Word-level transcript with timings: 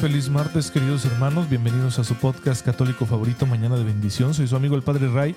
Feliz 0.00 0.30
martes, 0.30 0.70
queridos 0.70 1.04
hermanos. 1.04 1.50
Bienvenidos 1.50 1.98
a 1.98 2.04
su 2.04 2.14
podcast 2.14 2.64
católico 2.64 3.04
favorito, 3.04 3.44
Mañana 3.44 3.76
de 3.76 3.84
Bendición. 3.84 4.32
Soy 4.32 4.46
su 4.46 4.56
amigo 4.56 4.74
el 4.74 4.80
Padre 4.82 5.08
Ray. 5.08 5.36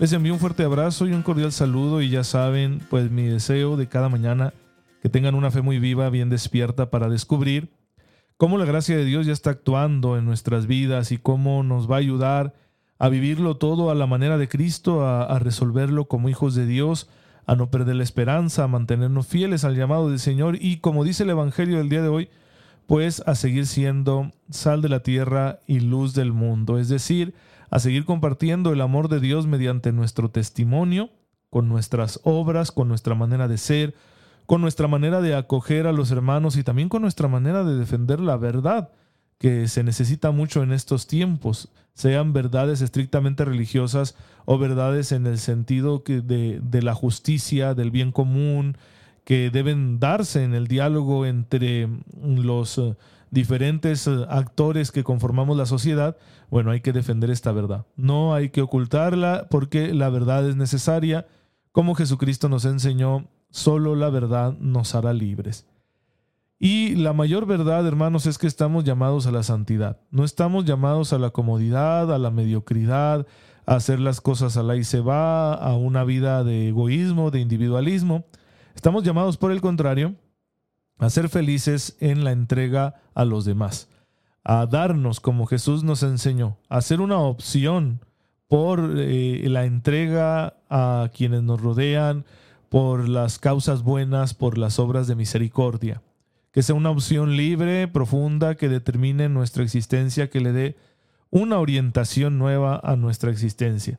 Les 0.00 0.14
envío 0.14 0.32
un 0.32 0.40
fuerte 0.40 0.62
abrazo 0.62 1.06
y 1.06 1.12
un 1.12 1.22
cordial 1.22 1.52
saludo 1.52 2.00
y 2.00 2.08
ya 2.08 2.24
saben, 2.24 2.80
pues 2.88 3.10
mi 3.10 3.24
deseo 3.24 3.76
de 3.76 3.86
cada 3.86 4.08
mañana 4.08 4.54
que 5.02 5.10
tengan 5.10 5.34
una 5.34 5.50
fe 5.50 5.60
muy 5.60 5.78
viva, 5.78 6.08
bien 6.08 6.30
despierta 6.30 6.88
para 6.88 7.10
descubrir 7.10 7.68
cómo 8.38 8.56
la 8.56 8.64
gracia 8.64 8.96
de 8.96 9.04
Dios 9.04 9.26
ya 9.26 9.34
está 9.34 9.50
actuando 9.50 10.16
en 10.16 10.24
nuestras 10.24 10.66
vidas 10.66 11.12
y 11.12 11.18
cómo 11.18 11.62
nos 11.62 11.90
va 11.90 11.96
a 11.96 11.98
ayudar 11.98 12.54
a 12.98 13.10
vivirlo 13.10 13.58
todo 13.58 13.90
a 13.90 13.94
la 13.94 14.06
manera 14.06 14.38
de 14.38 14.48
Cristo, 14.48 15.06
a, 15.06 15.38
resolverlo 15.38 16.08
como 16.08 16.30
hijos 16.30 16.54
de 16.54 16.64
Dios, 16.64 17.10
a 17.44 17.56
no 17.56 17.70
perder 17.70 17.96
la 17.96 18.04
esperanza, 18.04 18.64
a 18.64 18.68
mantenernos 18.68 19.26
fieles 19.26 19.64
al 19.64 19.76
llamado 19.76 20.08
del 20.08 20.18
Señor 20.18 20.56
y 20.58 20.78
como 20.78 21.04
dice 21.04 21.24
el 21.24 21.30
Evangelio 21.30 21.76
del 21.76 21.90
día 21.90 22.00
de 22.00 22.08
hoy, 22.08 22.30
pues 22.88 23.22
a 23.26 23.34
seguir 23.34 23.66
siendo 23.66 24.32
sal 24.48 24.80
de 24.80 24.88
la 24.88 25.02
tierra 25.02 25.60
y 25.66 25.80
luz 25.80 26.14
del 26.14 26.32
mundo, 26.32 26.78
es 26.78 26.88
decir, 26.88 27.34
a 27.68 27.80
seguir 27.80 28.06
compartiendo 28.06 28.72
el 28.72 28.80
amor 28.80 29.10
de 29.10 29.20
Dios 29.20 29.46
mediante 29.46 29.92
nuestro 29.92 30.30
testimonio, 30.30 31.10
con 31.50 31.68
nuestras 31.68 32.18
obras, 32.24 32.72
con 32.72 32.88
nuestra 32.88 33.14
manera 33.14 33.46
de 33.46 33.58
ser, 33.58 33.94
con 34.46 34.62
nuestra 34.62 34.88
manera 34.88 35.20
de 35.20 35.34
acoger 35.34 35.86
a 35.86 35.92
los 35.92 36.10
hermanos 36.10 36.56
y 36.56 36.64
también 36.64 36.88
con 36.88 37.02
nuestra 37.02 37.28
manera 37.28 37.62
de 37.62 37.76
defender 37.76 38.20
la 38.20 38.38
verdad, 38.38 38.90
que 39.36 39.68
se 39.68 39.84
necesita 39.84 40.30
mucho 40.30 40.62
en 40.62 40.72
estos 40.72 41.06
tiempos, 41.06 41.68
sean 41.92 42.32
verdades 42.32 42.80
estrictamente 42.80 43.44
religiosas 43.44 44.16
o 44.46 44.56
verdades 44.56 45.12
en 45.12 45.26
el 45.26 45.36
sentido 45.36 46.02
de, 46.06 46.58
de 46.62 46.82
la 46.82 46.94
justicia, 46.94 47.74
del 47.74 47.90
bien 47.90 48.12
común, 48.12 48.78
que 49.28 49.50
deben 49.50 50.00
darse 50.00 50.42
en 50.42 50.54
el 50.54 50.68
diálogo 50.68 51.26
entre 51.26 51.86
los 52.22 52.78
eh, 52.78 52.96
diferentes 53.30 54.06
eh, 54.06 54.24
actores 54.26 54.90
que 54.90 55.04
conformamos 55.04 55.54
la 55.54 55.66
sociedad, 55.66 56.16
bueno, 56.48 56.70
hay 56.70 56.80
que 56.80 56.94
defender 56.94 57.28
esta 57.28 57.52
verdad. 57.52 57.84
No 57.94 58.32
hay 58.32 58.48
que 58.48 58.62
ocultarla 58.62 59.46
porque 59.50 59.92
la 59.92 60.08
verdad 60.08 60.48
es 60.48 60.56
necesaria. 60.56 61.26
Como 61.72 61.94
Jesucristo 61.94 62.48
nos 62.48 62.64
enseñó, 62.64 63.28
solo 63.50 63.96
la 63.96 64.08
verdad 64.08 64.56
nos 64.60 64.94
hará 64.94 65.12
libres. 65.12 65.66
Y 66.58 66.94
la 66.94 67.12
mayor 67.12 67.44
verdad, 67.44 67.86
hermanos, 67.86 68.24
es 68.24 68.38
que 68.38 68.46
estamos 68.46 68.84
llamados 68.84 69.26
a 69.26 69.30
la 69.30 69.42
santidad. 69.42 70.00
No 70.10 70.24
estamos 70.24 70.64
llamados 70.64 71.12
a 71.12 71.18
la 71.18 71.28
comodidad, 71.28 72.14
a 72.14 72.18
la 72.18 72.30
mediocridad, 72.30 73.26
a 73.66 73.74
hacer 73.74 74.00
las 74.00 74.22
cosas 74.22 74.56
a 74.56 74.62
la 74.62 74.76
y 74.76 74.84
se 74.84 75.00
va, 75.00 75.52
a 75.52 75.76
una 75.76 76.04
vida 76.04 76.44
de 76.44 76.68
egoísmo, 76.68 77.30
de 77.30 77.40
individualismo. 77.40 78.24
Estamos 78.78 79.02
llamados, 79.02 79.36
por 79.36 79.50
el 79.50 79.60
contrario, 79.60 80.14
a 80.98 81.10
ser 81.10 81.28
felices 81.28 81.96
en 81.98 82.22
la 82.22 82.30
entrega 82.30 82.94
a 83.12 83.24
los 83.24 83.44
demás, 83.44 83.88
a 84.44 84.66
darnos 84.66 85.18
como 85.18 85.46
Jesús 85.46 85.82
nos 85.82 86.04
enseñó, 86.04 86.58
a 86.68 86.80
ser 86.80 87.00
una 87.00 87.18
opción 87.18 88.04
por 88.46 88.94
eh, 88.96 89.42
la 89.48 89.64
entrega 89.64 90.54
a 90.70 91.10
quienes 91.12 91.42
nos 91.42 91.60
rodean, 91.60 92.24
por 92.68 93.08
las 93.08 93.40
causas 93.40 93.82
buenas, 93.82 94.32
por 94.32 94.58
las 94.58 94.78
obras 94.78 95.08
de 95.08 95.16
misericordia. 95.16 96.00
Que 96.52 96.62
sea 96.62 96.76
una 96.76 96.90
opción 96.90 97.36
libre, 97.36 97.88
profunda, 97.88 98.54
que 98.54 98.68
determine 98.68 99.28
nuestra 99.28 99.64
existencia, 99.64 100.30
que 100.30 100.40
le 100.40 100.52
dé 100.52 100.76
una 101.30 101.58
orientación 101.58 102.38
nueva 102.38 102.80
a 102.84 102.94
nuestra 102.94 103.32
existencia. 103.32 103.98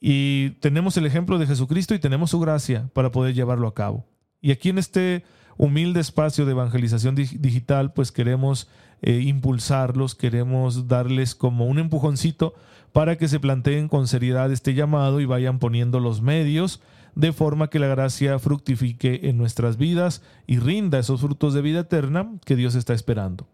Y 0.00 0.50
tenemos 0.60 0.96
el 0.96 1.06
ejemplo 1.06 1.38
de 1.38 1.46
Jesucristo 1.46 1.94
y 1.94 1.98
tenemos 1.98 2.30
su 2.30 2.40
gracia 2.40 2.90
para 2.92 3.10
poder 3.10 3.34
llevarlo 3.34 3.66
a 3.68 3.74
cabo. 3.74 4.06
Y 4.40 4.50
aquí 4.50 4.68
en 4.68 4.78
este 4.78 5.24
humilde 5.56 6.00
espacio 6.00 6.44
de 6.44 6.52
evangelización 6.52 7.14
digital, 7.14 7.92
pues 7.92 8.12
queremos 8.12 8.68
eh, 9.02 9.20
impulsarlos, 9.20 10.14
queremos 10.14 10.88
darles 10.88 11.34
como 11.34 11.66
un 11.66 11.78
empujoncito 11.78 12.54
para 12.92 13.16
que 13.16 13.28
se 13.28 13.40
planteen 13.40 13.88
con 13.88 14.06
seriedad 14.06 14.52
este 14.52 14.74
llamado 14.74 15.20
y 15.20 15.26
vayan 15.26 15.58
poniendo 15.58 16.00
los 16.00 16.22
medios 16.22 16.80
de 17.14 17.32
forma 17.32 17.68
que 17.68 17.78
la 17.78 17.88
gracia 17.88 18.38
fructifique 18.38 19.20
en 19.24 19.38
nuestras 19.38 19.78
vidas 19.78 20.22
y 20.46 20.58
rinda 20.58 20.98
esos 20.98 21.22
frutos 21.22 21.54
de 21.54 21.62
vida 21.62 21.80
eterna 21.80 22.30
que 22.44 22.56
Dios 22.56 22.74
está 22.74 22.92
esperando. 22.92 23.48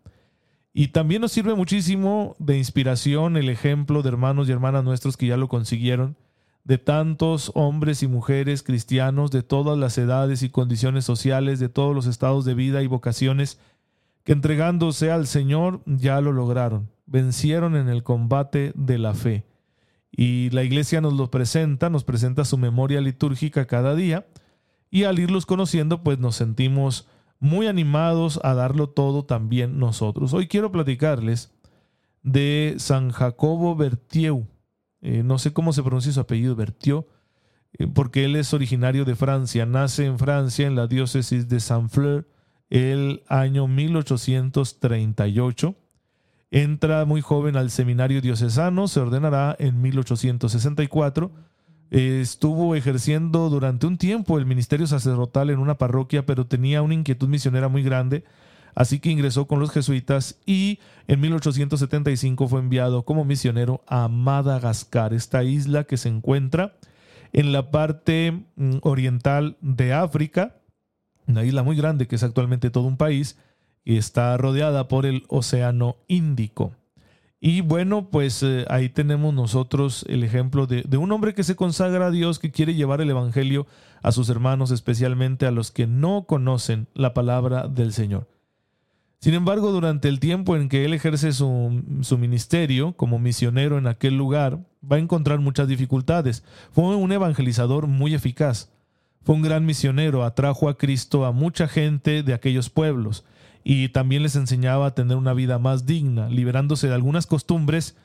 Y 0.75 0.89
también 0.89 1.23
nos 1.23 1.33
sirve 1.33 1.55
muchísimo 1.55 2.35
de 2.39 2.59
inspiración 2.59 3.37
el 3.37 3.49
ejemplo 3.49 4.03
de 4.03 4.09
hermanos 4.09 4.49
y 4.49 4.53
hermanas 4.53 4.85
nuestros 4.85 5.17
que 5.17 5.27
ya 5.27 5.37
lo 5.37 5.49
consiguieron 5.49 6.17
de 6.65 6.79
tantos 6.79 7.51
hombres 7.55 8.03
y 8.03 8.09
mujeres 8.09 8.63
cristianos 8.63 9.31
de 9.31 9.43
todas 9.43 9.77
las 9.77 9.99
edades 9.99 10.43
y 10.43 10.51
condiciones 10.51 11.05
sociales, 11.05 11.59
de 11.59 11.69
todos 11.69 11.95
los 11.95 12.07
estados 12.07 12.45
de 12.45 12.55
vida 12.55 12.83
y 12.83 12.87
vocaciones, 12.87 13.59
que 14.25 14.33
entregándose 14.33 15.11
al 15.11 15.27
Señor 15.27 15.83
ya 15.87 16.21
lo 16.21 16.33
lograron, 16.33 16.91
vencieron 17.07 17.75
en 17.75 17.89
el 17.89 18.03
combate 18.05 18.73
de 18.77 18.99
la 18.99 19.15
fe. 19.15 19.45
Y 20.13 20.51
la 20.51 20.63
iglesia 20.63 21.01
nos 21.01 21.15
lo 21.15 21.31
presenta, 21.31 21.91
nos 21.91 22.05
presenta 22.05 22.45
su 22.45 22.59
memoria 22.59 23.01
litúrgica 23.01 23.67
cada 23.67 23.95
día, 23.95 24.27
y 24.91 25.05
al 25.05 25.19
irlos 25.19 25.47
conociendo, 25.47 26.03
pues 26.03 26.19
nos 26.19 26.37
sentimos 26.37 27.09
muy 27.41 27.67
animados 27.67 28.39
a 28.45 28.55
darlo 28.55 28.89
todo 28.89 29.25
también 29.25 29.79
nosotros. 29.79 30.33
Hoy 30.33 30.47
quiero 30.47 30.71
platicarles 30.71 31.51
de 32.23 32.77
San 32.77 33.11
Jacobo 33.11 33.75
Bertieu, 33.75 34.47
eh, 35.03 35.23
no 35.25 35.39
sé 35.39 35.53
cómo 35.53 35.73
se 35.73 35.83
pronuncia 35.83 36.13
su 36.13 36.21
apellido, 36.21 36.55
Bertió, 36.55 37.09
eh, 37.77 37.89
porque 37.93 38.25
él 38.25 38.37
es 38.37 38.55
originario 38.55 39.05
de 39.05 39.17
Francia, 39.17 39.67
nace 39.67 40.07
en 40.07 40.19
Francia, 40.19 40.67
en 40.67 40.77
la 40.77 40.87
diócesis 40.87 41.49
de 41.49 41.59
Saint-Fleur, 41.59 42.29
el 42.71 43.25
año 43.29 43.67
1838. 43.67 45.75
Entra 46.53 47.05
muy 47.05 47.21
joven 47.21 47.57
al 47.57 47.71
seminario 47.71 48.21
diocesano, 48.21 48.87
se 48.87 49.01
ordenará 49.01 49.57
en 49.59 49.83
1864. 49.83 51.33
estuvo 51.91 52.75
ejerciendo 52.75 53.51
durante 53.51 53.87
un 53.87 53.99
tiempo 53.99 54.39
el 54.39 54.47
ministerio 54.47 54.87
sacerdotal 54.87 55.51
en 55.51 55.59
una 55.59 55.79
parroquia, 55.79 56.25
pero 56.25 56.47
tenía 56.47 56.83
una 56.83 56.95
inquietud 56.95 57.29
misionera 57.29 57.69
muy 57.69 57.83
grande 57.83 58.25
Así 58.75 59.01
que 59.01 59.11
ingresó 59.11 59.47
con 59.47 59.61
los 59.61 59.71
jesuitas 59.71 60.39
y 60.47 60.79
en 61.07 61.21
1875 61.21 62.49
fue 62.49 62.61
enviado 62.61 63.05
como 63.05 63.25
misionero 63.25 63.83
a 63.87 64.09
Madagascar, 64.09 65.13
esta 65.13 65.45
isla 65.45 65.85
que 65.85 65.97
se 65.97 66.09
encuentra 66.09 66.77
en 67.33 67.53
la 67.53 67.71
parte 67.71 68.45
mm, 68.57 68.79
oriental 68.83 69.57
de 69.61 69.93
África, 69.93 70.57
una 71.27 71.45
isla 71.45 71.63
muy 71.63 71.77
grande 71.77 72.07
que 72.07 72.17
es 72.17 72.23
actualmente 72.23 72.71
todo 72.71 72.85
un 72.85 72.97
país 72.97 73.39
y 73.85 73.97
está 73.97 74.37
rodeada 74.37 74.89
por 74.89 75.07
el 75.07 75.25
Océano 75.29 75.97
Índico. 76.09 76.73
Y 77.45 77.61
bueno, 77.61 78.09
pues 78.09 78.43
eh, 78.45 78.65
ahí 78.69 78.89
tenemos 78.89 79.35
nosotros 79.35 80.05
el 80.09 80.23
ejemplo 80.23 80.67
de, 80.67 80.83
de, 80.83 80.97
un 80.97 81.11
hombre 81.11 81.35
que 81.35 81.43
se 81.43 81.57
consagra 81.57 82.07
a 82.07 82.11
Dios, 82.13 82.39
que 82.39 82.53
quiere 82.53 82.75
llevar 82.75 83.01
el 83.01 83.11
Evangelio 83.11 83.67
a 84.01 84.13
sus 84.13 84.29
hermanos, 84.29 84.71
especialmente 84.71 85.47
a 85.47 85.51
los 85.51 85.73
que 85.73 85.89
no 85.89 86.25
conocen 86.29 86.87
la 86.95 87.15
palabra 87.15 87.67
del 87.67 87.93
Señor. 87.93 88.32
Sin 89.23 89.35
embargo, 89.35 89.71
durante 89.71 90.09
el 90.09 90.19
tiempo 90.19 90.57
en 90.57 90.69
que 90.69 90.85
él 90.85 90.95
ejerce 90.95 91.33
su, 91.33 91.85
su, 92.01 92.19
ministerio 92.19 92.95
como 92.95 93.21
misionero 93.21 93.79
en 93.79 93.87
aquel 93.87 94.19
lugar, 94.19 94.59
va 94.83 94.97
a 94.97 94.99
encontrar 94.99 95.39
muchas 95.39 95.69
dificultades. 95.69 96.43
Fue 96.73 96.97
un 96.97 97.13
evangelizador 97.13 97.87
muy 97.87 98.15
eficaz. 98.15 98.73
Fue 99.23 99.37
un 99.37 99.43
gran 99.43 99.65
misionero, 99.65 100.25
atrajo 100.25 100.69
a 100.69 100.77
Cristo 100.77 101.25
a 101.25 101.31
mucha 101.31 101.69
gente 101.69 102.25
de 102.25 102.35
aquellos 102.35 102.69
pueblos 102.69 103.25
y 103.63 103.91
también 103.91 104.25
les 104.25 104.35
enseñaba 104.35 104.87
a 104.87 104.95
tener 104.97 105.17
una 105.17 105.35
vida 105.35 105.61
más 105.61 105.87
digna, 105.87 106.29
liberándose 106.29 106.89
de 106.89 106.95
algunas 106.95 107.29
costumbres 107.29 107.97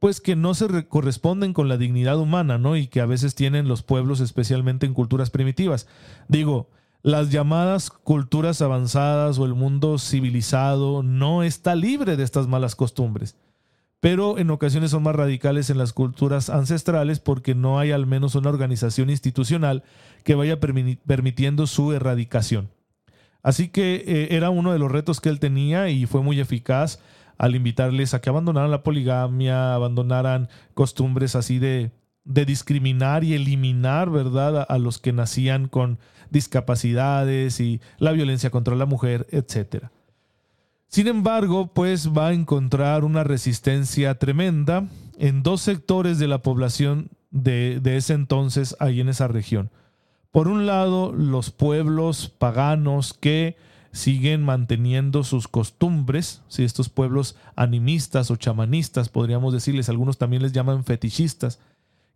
pues 0.00 0.20
que 0.20 0.34
no 0.34 0.54
se 0.54 0.88
corresponden 0.88 1.52
con 1.52 1.68
la 1.68 1.76
dignidad 1.76 2.18
humana, 2.18 2.58
¿no? 2.58 2.76
Y 2.76 2.88
que 2.88 3.00
a 3.00 3.06
veces 3.06 3.36
tienen 3.36 3.68
los 3.68 3.84
pueblos, 3.84 4.18
especialmente 4.18 4.86
en 4.86 4.92
culturas 4.92 5.30
primitivas. 5.30 5.86
Digo, 6.26 6.68
las 7.04 7.28
llamadas 7.28 7.90
culturas 7.90 8.62
avanzadas 8.62 9.38
o 9.38 9.44
el 9.44 9.52
mundo 9.52 9.98
civilizado 9.98 11.02
no 11.02 11.42
está 11.42 11.74
libre 11.74 12.16
de 12.16 12.24
estas 12.24 12.48
malas 12.48 12.74
costumbres, 12.74 13.36
pero 14.00 14.38
en 14.38 14.50
ocasiones 14.50 14.92
son 14.92 15.02
más 15.02 15.14
radicales 15.14 15.68
en 15.68 15.76
las 15.76 15.92
culturas 15.92 16.48
ancestrales 16.48 17.20
porque 17.20 17.54
no 17.54 17.78
hay 17.78 17.92
al 17.92 18.06
menos 18.06 18.36
una 18.36 18.48
organización 18.48 19.10
institucional 19.10 19.82
que 20.24 20.34
vaya 20.34 20.58
permitiendo 20.60 21.66
su 21.66 21.92
erradicación. 21.92 22.70
Así 23.42 23.68
que 23.68 23.96
eh, 24.06 24.28
era 24.30 24.48
uno 24.48 24.72
de 24.72 24.78
los 24.78 24.90
retos 24.90 25.20
que 25.20 25.28
él 25.28 25.40
tenía 25.40 25.90
y 25.90 26.06
fue 26.06 26.22
muy 26.22 26.40
eficaz 26.40 27.00
al 27.36 27.54
invitarles 27.54 28.14
a 28.14 28.22
que 28.22 28.30
abandonaran 28.30 28.70
la 28.70 28.82
poligamia, 28.82 29.74
abandonaran 29.74 30.48
costumbres 30.72 31.36
así 31.36 31.58
de, 31.58 31.90
de 32.24 32.44
discriminar 32.44 33.22
y 33.24 33.34
eliminar, 33.34 34.10
¿verdad?, 34.10 34.66
a, 34.68 34.78
los 34.78 34.98
que 34.98 35.12
nacían 35.12 35.68
con 35.68 35.98
discapacidades 36.30 37.60
y 37.60 37.80
la 37.98 38.12
violencia 38.12 38.50
contra 38.50 38.74
la 38.76 38.86
mujer, 38.86 39.26
etc. 39.30 39.86
Sin 40.88 41.06
embargo, 41.06 41.72
pues 41.72 42.10
va 42.10 42.28
a 42.28 42.32
encontrar 42.32 43.04
una 43.04 43.24
resistencia 43.24 44.18
tremenda 44.18 44.88
en 45.18 45.42
dos 45.42 45.60
sectores 45.60 46.18
de 46.18 46.28
la 46.28 46.42
población 46.42 47.10
de, 47.30 47.80
de 47.80 47.96
ese 47.96 48.14
entonces 48.14 48.76
ahí 48.80 49.00
en 49.00 49.08
esa 49.08 49.28
región. 49.28 49.70
Por 50.30 50.48
un 50.48 50.66
lado, 50.66 51.12
los 51.12 51.50
pueblos 51.50 52.28
paganos 52.28 53.12
que 53.14 53.56
siguen 53.92 54.42
manteniendo 54.42 55.22
sus 55.22 55.46
costumbres, 55.46 56.42
si 56.48 56.64
estos 56.64 56.88
pueblos 56.88 57.36
animistas 57.54 58.30
o 58.32 58.36
chamanistas, 58.36 59.08
podríamos 59.08 59.52
decirles, 59.52 59.88
algunos 59.88 60.18
también 60.18 60.42
les 60.42 60.50
llaman 60.50 60.84
fetichistas, 60.84 61.60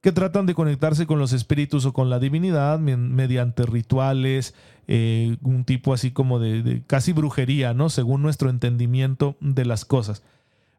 que 0.01 0.13
tratan 0.13 0.47
de 0.47 0.55
conectarse 0.55 1.07
con 1.07 1.19
los 1.19 1.33
espíritus 1.33 1.85
o 1.85 1.93
con 1.93 2.11
la 2.11 2.19
divinidad 2.19 2.79
mediante 2.79 3.67
rituales, 3.67 4.55
eh, 4.87 5.37
un 5.43 5.65
tipo 5.65 5.93
así 5.93 6.13
como 6.13 6.39
de, 6.39 6.63
de, 6.63 6.83
casi 6.87 7.13
brujería, 7.13 7.75
¿no? 7.75 7.89
Según 7.91 8.23
nuestro 8.23 8.49
entendimiento 8.49 9.37
de 9.41 9.65
las 9.65 9.85
cosas. 9.85 10.23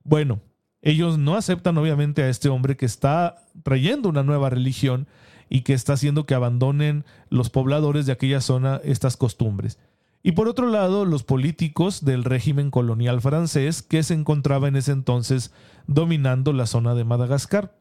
Bueno, 0.03 0.39
ellos 0.81 1.17
no 1.17 1.35
aceptan 1.35 1.77
obviamente 1.77 2.23
a 2.23 2.29
este 2.29 2.49
hombre 2.49 2.77
que 2.77 2.85
está 2.85 3.35
trayendo 3.63 4.07
una 4.07 4.23
nueva 4.23 4.49
religión 4.49 5.07
y 5.49 5.61
que 5.61 5.73
está 5.73 5.93
haciendo 5.93 6.25
que 6.25 6.35
abandonen 6.35 7.03
los 7.29 7.49
pobladores 7.49 8.05
de 8.05 8.13
aquella 8.13 8.39
zona 8.39 8.79
estas 8.83 9.17
costumbres. 9.17 9.79
Y 10.21 10.33
por 10.33 10.47
otro 10.47 10.67
lado, 10.67 11.05
los 11.05 11.23
políticos 11.23 12.03
del 12.03 12.23
régimen 12.23 12.71
colonial 12.71 13.21
francés 13.21 13.81
que 13.81 14.03
se 14.03 14.13
encontraba 14.13 14.67
en 14.67 14.75
ese 14.75 14.91
entonces 14.91 15.53
dominando 15.87 16.53
la 16.53 16.65
zona 16.65 16.93
de 16.93 17.05
Madagascar. 17.05 17.78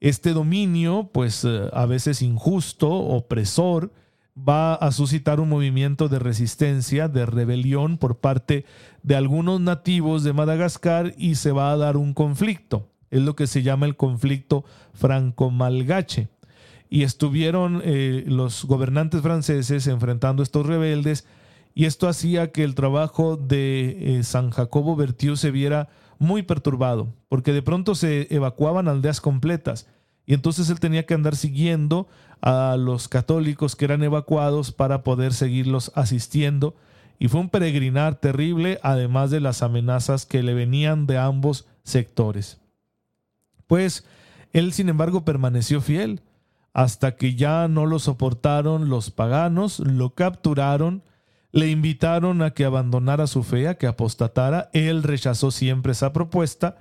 Este 0.00 0.32
dominio, 0.32 1.10
pues 1.12 1.44
eh, 1.44 1.68
a 1.72 1.86
veces 1.86 2.22
injusto, 2.22 2.88
opresor, 2.90 3.92
va 4.36 4.74
a 4.74 4.92
suscitar 4.92 5.40
un 5.40 5.48
movimiento 5.48 6.08
de 6.08 6.18
resistencia, 6.18 7.08
de 7.08 7.26
rebelión 7.26 7.98
por 7.98 8.18
parte 8.18 8.64
de 9.02 9.16
algunos 9.16 9.60
nativos 9.60 10.22
de 10.22 10.32
Madagascar 10.32 11.14
y 11.16 11.34
se 11.34 11.50
va 11.50 11.72
a 11.72 11.76
dar 11.76 11.96
un 11.96 12.14
conflicto. 12.14 12.88
Es 13.10 13.22
lo 13.22 13.34
que 13.34 13.46
se 13.46 13.62
llama 13.62 13.86
el 13.86 13.96
conflicto 13.96 14.64
franco-malgache. 14.94 16.28
Y 16.90 17.02
estuvieron 17.02 17.82
eh, 17.84 18.24
los 18.26 18.64
gobernantes 18.64 19.22
franceses 19.22 19.86
enfrentando 19.86 20.42
a 20.42 20.44
estos 20.44 20.66
rebeldes 20.66 21.26
y 21.78 21.84
esto 21.84 22.08
hacía 22.08 22.50
que 22.50 22.64
el 22.64 22.74
trabajo 22.74 23.36
de 23.36 24.18
eh, 24.18 24.24
San 24.24 24.50
Jacobo 24.50 24.96
Bertiú 24.96 25.36
se 25.36 25.52
viera 25.52 25.88
muy 26.18 26.42
perturbado, 26.42 27.14
porque 27.28 27.52
de 27.52 27.62
pronto 27.62 27.94
se 27.94 28.26
evacuaban 28.34 28.88
aldeas 28.88 29.20
completas 29.20 29.86
y 30.26 30.34
entonces 30.34 30.70
él 30.70 30.80
tenía 30.80 31.06
que 31.06 31.14
andar 31.14 31.36
siguiendo 31.36 32.08
a 32.40 32.76
los 32.76 33.06
católicos 33.06 33.76
que 33.76 33.84
eran 33.84 34.02
evacuados 34.02 34.72
para 34.72 35.04
poder 35.04 35.32
seguirlos 35.32 35.92
asistiendo 35.94 36.74
y 37.20 37.28
fue 37.28 37.42
un 37.42 37.48
peregrinar 37.48 38.16
terrible, 38.16 38.80
además 38.82 39.30
de 39.30 39.38
las 39.38 39.62
amenazas 39.62 40.26
que 40.26 40.42
le 40.42 40.54
venían 40.54 41.06
de 41.06 41.18
ambos 41.18 41.68
sectores. 41.84 42.60
Pues 43.68 44.04
él, 44.52 44.72
sin 44.72 44.88
embargo, 44.88 45.24
permaneció 45.24 45.80
fiel 45.80 46.22
hasta 46.72 47.14
que 47.14 47.36
ya 47.36 47.68
no 47.68 47.86
lo 47.86 48.00
soportaron 48.00 48.88
los 48.88 49.12
paganos, 49.12 49.78
lo 49.78 50.10
capturaron 50.10 51.04
le 51.58 51.70
invitaron 51.70 52.40
a 52.42 52.50
que 52.52 52.64
abandonara 52.64 53.26
su 53.26 53.42
fe, 53.42 53.66
a 53.66 53.74
que 53.74 53.88
apostatara. 53.88 54.70
Él 54.72 55.02
rechazó 55.02 55.50
siempre 55.50 55.90
esa 55.90 56.12
propuesta 56.12 56.76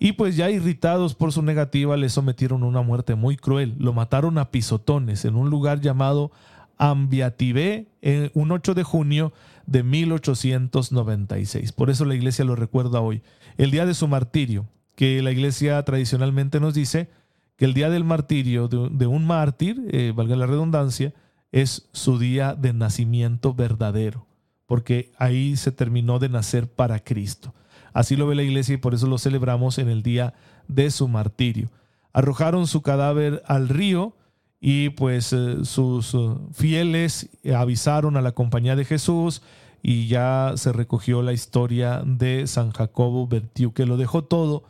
y 0.00 0.12
pues 0.12 0.36
ya 0.36 0.50
irritados 0.50 1.14
por 1.14 1.32
su 1.32 1.42
negativa 1.42 1.96
le 1.96 2.08
sometieron 2.08 2.64
a 2.64 2.66
una 2.66 2.82
muerte 2.82 3.14
muy 3.14 3.36
cruel. 3.36 3.76
Lo 3.78 3.92
mataron 3.92 4.36
a 4.38 4.50
pisotones 4.50 5.24
en 5.24 5.36
un 5.36 5.48
lugar 5.48 5.80
llamado 5.80 6.32
Ambiatibé 6.76 7.86
en 8.02 8.32
un 8.34 8.50
8 8.50 8.74
de 8.74 8.82
junio 8.82 9.32
de 9.64 9.84
1896. 9.84 11.70
Por 11.70 11.88
eso 11.88 12.04
la 12.04 12.16
iglesia 12.16 12.44
lo 12.44 12.56
recuerda 12.56 13.00
hoy. 13.00 13.22
El 13.56 13.70
día 13.70 13.86
de 13.86 13.94
su 13.94 14.08
martirio, 14.08 14.66
que 14.96 15.22
la 15.22 15.30
iglesia 15.30 15.80
tradicionalmente 15.84 16.58
nos 16.58 16.74
dice 16.74 17.10
que 17.56 17.64
el 17.64 17.74
día 17.74 17.90
del 17.90 18.02
martirio 18.02 18.66
de, 18.66 19.06
un 19.06 19.24
mártir, 19.24 19.88
eh, 19.92 20.12
valga 20.14 20.34
la 20.34 20.46
redundancia, 20.46 21.14
es 21.56 21.88
su 21.92 22.18
día 22.18 22.54
de 22.54 22.74
nacimiento 22.74 23.54
verdadero, 23.54 24.26
porque 24.66 25.12
ahí 25.16 25.56
se 25.56 25.72
terminó 25.72 26.18
de 26.18 26.28
nacer 26.28 26.70
para 26.70 26.98
Cristo. 27.02 27.54
Así 27.94 28.14
lo 28.14 28.26
ve 28.26 28.34
la 28.34 28.42
iglesia 28.42 28.74
y 28.74 28.76
por 28.76 28.92
eso 28.92 29.06
lo 29.06 29.16
celebramos 29.16 29.78
en 29.78 29.88
el 29.88 30.02
día 30.02 30.34
de 30.68 30.90
su 30.90 31.08
martirio. 31.08 31.70
Arrojaron 32.12 32.66
su 32.66 32.82
cadáver 32.82 33.42
al 33.46 33.70
río 33.70 34.14
y 34.60 34.90
pues 34.90 35.32
eh, 35.32 35.64
sus 35.64 36.12
eh, 36.12 36.18
fieles 36.52 37.30
avisaron 37.56 38.18
a 38.18 38.20
la 38.20 38.32
compañía 38.32 38.76
de 38.76 38.84
Jesús 38.84 39.40
y 39.82 40.08
ya 40.08 40.52
se 40.56 40.74
recogió 40.74 41.22
la 41.22 41.32
historia 41.32 42.02
de 42.04 42.46
San 42.46 42.70
Jacobo 42.70 43.28
Bertiu, 43.28 43.72
que 43.72 43.86
lo 43.86 43.96
dejó 43.96 44.24
todo 44.24 44.64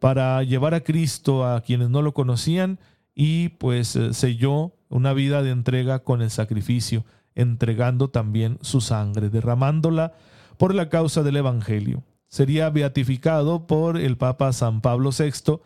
para 0.00 0.42
llevar 0.42 0.74
a 0.74 0.80
Cristo 0.80 1.46
a 1.46 1.60
quienes 1.60 1.88
no 1.88 2.02
lo 2.02 2.14
conocían 2.14 2.80
y 3.14 3.50
pues 3.50 3.94
eh, 3.94 4.12
selló 4.12 4.72
una 4.92 5.12
vida 5.12 5.42
de 5.42 5.50
entrega 5.50 6.00
con 6.00 6.22
el 6.22 6.30
sacrificio, 6.30 7.04
entregando 7.34 8.10
también 8.10 8.58
su 8.60 8.80
sangre, 8.80 9.30
derramándola 9.30 10.12
por 10.58 10.74
la 10.74 10.88
causa 10.88 11.22
del 11.22 11.36
Evangelio. 11.36 12.04
Sería 12.28 12.70
beatificado 12.70 13.66
por 13.66 13.98
el 13.98 14.16
Papa 14.16 14.52
San 14.52 14.80
Pablo 14.80 15.10
VI 15.10 15.60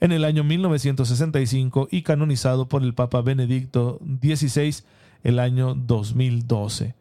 en 0.00 0.12
el 0.12 0.24
año 0.24 0.44
1965 0.44 1.88
y 1.90 2.02
canonizado 2.02 2.68
por 2.68 2.82
el 2.82 2.92
Papa 2.92 3.22
Benedicto 3.22 4.00
XVI 4.20 4.84
el 5.22 5.38
año 5.38 5.74
2012. 5.74 6.94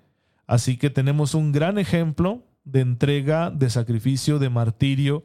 Así 0.46 0.78
que 0.78 0.90
tenemos 0.90 1.34
un 1.34 1.52
gran 1.52 1.80
ejemplo 1.80 2.44
de 2.64 2.82
entrega, 2.82 3.50
de 3.50 3.70
sacrificio, 3.70 4.38
de 4.38 4.50
martirio, 4.50 5.24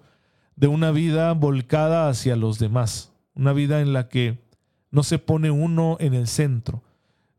de 0.57 0.69
una 0.69 0.91
vida 0.91 1.33
volcada 1.35 2.09
hacia 2.09 2.35
los 2.35 2.59
demás, 2.59 3.13
una 3.35 3.53
vida 3.53 3.83
en 3.83 3.93
la 3.93 4.09
que 4.09 4.46
no 4.91 5.03
se 5.03 5.19
pone 5.19 5.51
uno 5.51 5.97
en 6.01 6.15
el 6.15 6.27
centro. 6.27 6.83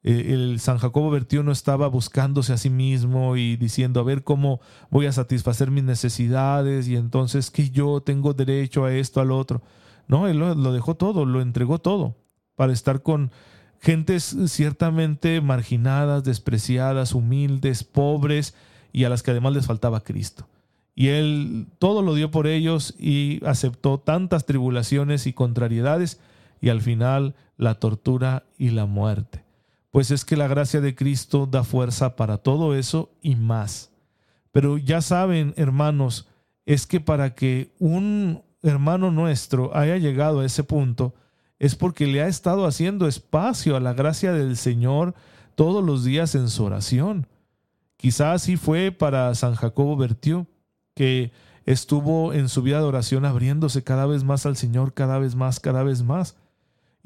Eh, 0.04 0.34
el 0.34 0.60
San 0.60 0.78
Jacobo 0.78 1.10
Bertío 1.10 1.44
no 1.44 1.52
estaba 1.52 1.88
buscándose 1.88 2.54
a 2.54 2.58
sí 2.58 2.70
mismo 2.70 3.36
y 3.36 3.58
diciendo, 3.58 4.00
a 4.00 4.04
ver 4.04 4.24
cómo 4.24 4.62
voy 4.90 5.06
a 5.06 5.12
satisfacer 5.12 5.72
mis 5.72 5.84
necesidades 5.84 6.88
y 6.88 6.96
entonces 6.96 7.52
que 7.52 7.70
yo 7.70 8.02
tengo 8.02 8.34
derecho 8.34 8.86
a 8.86 8.94
esto, 8.94 9.22
al 9.22 9.32
otro. 9.32 9.62
No, 10.08 10.28
él 10.28 10.40
lo, 10.40 10.56
lo 10.56 10.72
dejó 10.72 10.96
todo, 10.96 11.26
lo 11.26 11.42
entregó 11.42 11.80
todo 11.80 12.16
para 12.56 12.74
estar 12.74 13.02
con 13.02 13.32
gentes 13.80 14.36
ciertamente 14.48 15.42
marginadas, 15.42 16.24
despreciadas, 16.24 17.14
humildes, 17.14 17.84
pobres 17.84 18.56
y 18.92 19.04
a 19.04 19.10
las 19.10 19.24
que 19.24 19.32
además 19.32 19.54
les 19.54 19.68
faltaba 19.68 20.04
Cristo. 20.04 20.48
Y 20.96 21.10
él 21.10 21.68
todo 21.78 22.02
lo 22.02 22.16
dio 22.16 22.32
por 22.32 22.48
ellos 22.48 22.96
y 22.98 23.40
aceptó 23.46 24.00
tantas 24.00 24.46
tribulaciones 24.46 25.28
y 25.28 25.34
contrariedades 25.34 26.20
y 26.62 26.70
al 26.70 26.82
final 26.82 27.36
la 27.58 27.76
tortura 27.76 28.44
y 28.58 28.70
la 28.70 28.86
muerte. 28.86 29.44
Pues 29.92 30.12
es 30.12 30.26
que 30.26 30.38
la 30.38 30.48
gracia 30.48 30.82
de 30.82 30.96
Cristo 30.96 31.48
da 31.48 31.64
fuerza 31.64 32.16
para 32.16 32.38
todo 32.38 32.76
eso 32.76 33.12
y 33.22 33.36
más. 33.36 33.92
Pero 34.52 34.78
ya 34.78 35.02
saben, 35.02 35.54
hermanos, 35.58 36.28
es 36.66 36.86
que 36.88 37.00
para 37.00 37.34
que 37.36 37.74
un 37.80 38.44
hermano 38.62 39.12
nuestro 39.12 39.76
haya 39.76 39.98
llegado 39.98 40.42
a 40.42 40.46
ese 40.46 40.64
punto, 40.64 41.14
es 41.60 41.76
porque 41.76 42.08
le 42.08 42.22
ha 42.22 42.28
estado 42.28 42.66
haciendo 42.66 43.08
espacio 43.08 43.76
a 43.76 43.80
la 43.80 43.94
gracia 43.94 44.32
del 44.34 44.58
Señor 44.58 45.16
todos 45.56 45.84
los 45.84 46.04
días 46.04 46.36
en 46.36 46.50
su 46.50 46.64
oración. 46.64 47.28
Quizás 47.98 48.44
así 48.44 48.58
fue 48.58 48.92
para 48.92 49.34
San 49.34 49.56
Jacobo 49.56 49.98
Bertiú, 49.98 50.46
que 50.94 51.32
estuvo 51.66 52.34
en 52.34 52.48
su 52.48 52.62
vida 52.62 52.78
de 52.80 52.86
oración 52.86 53.26
abriéndose 53.26 53.84
cada 53.84 54.06
vez 54.06 54.24
más 54.24 54.46
al 54.46 54.56
Señor, 54.56 54.94
cada 54.94 55.18
vez 55.18 55.36
más, 55.36 55.60
cada 55.60 55.84
vez 55.84 56.04
más. 56.04 56.38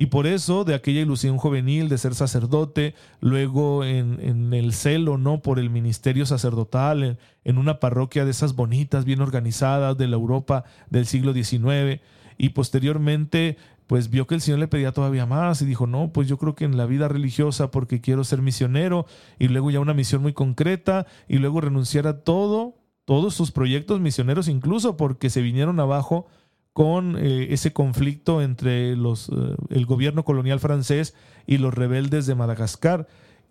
Y 0.01 0.07
por 0.07 0.25
eso, 0.25 0.63
de 0.63 0.73
aquella 0.73 1.01
ilusión 1.01 1.37
juvenil 1.37 1.87
de 1.87 1.99
ser 1.99 2.15
sacerdote, 2.15 2.95
luego 3.19 3.83
en, 3.83 4.51
el 4.51 4.73
celo, 4.73 5.19
¿no? 5.19 5.43
Por 5.43 5.59
el 5.59 5.69
ministerio 5.69 6.25
sacerdotal, 6.25 7.03
en, 7.03 7.17
en, 7.43 7.59
una 7.59 7.79
parroquia 7.79 8.25
de 8.25 8.31
esas 8.31 8.55
bonitas, 8.55 9.05
bien 9.05 9.21
organizadas, 9.21 9.95
de 9.99 10.07
la 10.07 10.15
Europa 10.15 10.63
del 10.89 11.05
siglo 11.05 11.33
XIX, 11.33 12.01
y 12.39 12.49
posteriormente, 12.49 13.57
pues 13.85 14.09
vio 14.09 14.25
que 14.25 14.33
el 14.33 14.41
Señor 14.41 14.57
le 14.57 14.67
pedía 14.67 14.91
todavía 14.91 15.27
más 15.27 15.61
y 15.61 15.67
dijo, 15.67 15.85
no, 15.85 16.11
pues 16.11 16.27
yo 16.27 16.39
creo 16.39 16.55
que 16.55 16.65
en 16.65 16.77
la 16.77 16.87
vida 16.87 17.07
religiosa, 17.07 17.69
porque 17.69 18.01
quiero 18.01 18.23
ser 18.23 18.41
misionero, 18.41 19.05
y 19.37 19.49
luego 19.49 19.69
ya 19.69 19.81
una 19.81 19.93
misión 19.93 20.23
muy 20.23 20.33
concreta, 20.33 21.05
y 21.27 21.37
luego 21.37 21.61
renunciar 21.61 22.07
a 22.07 22.23
todo, 22.23 22.73
todos 23.05 23.35
sus 23.35 23.51
proyectos 23.51 23.99
misioneros, 23.99 24.47
incluso 24.47 24.97
porque 24.97 25.29
se 25.29 25.43
vinieron 25.43 25.79
abajo 25.79 26.25
con 26.73 27.17
eh, 27.17 27.47
ese 27.53 27.73
conflicto 27.73 28.41
entre 28.41 28.95
los, 28.95 29.29
eh, 29.29 29.55
el 29.69 29.85
gobierno 29.85 30.23
colonial 30.23 30.59
francés 30.59 31.13
y 31.45 31.57
los 31.57 31.73
rebeldes 31.73 32.25
de 32.25 32.35
Madagascar. 32.35 33.07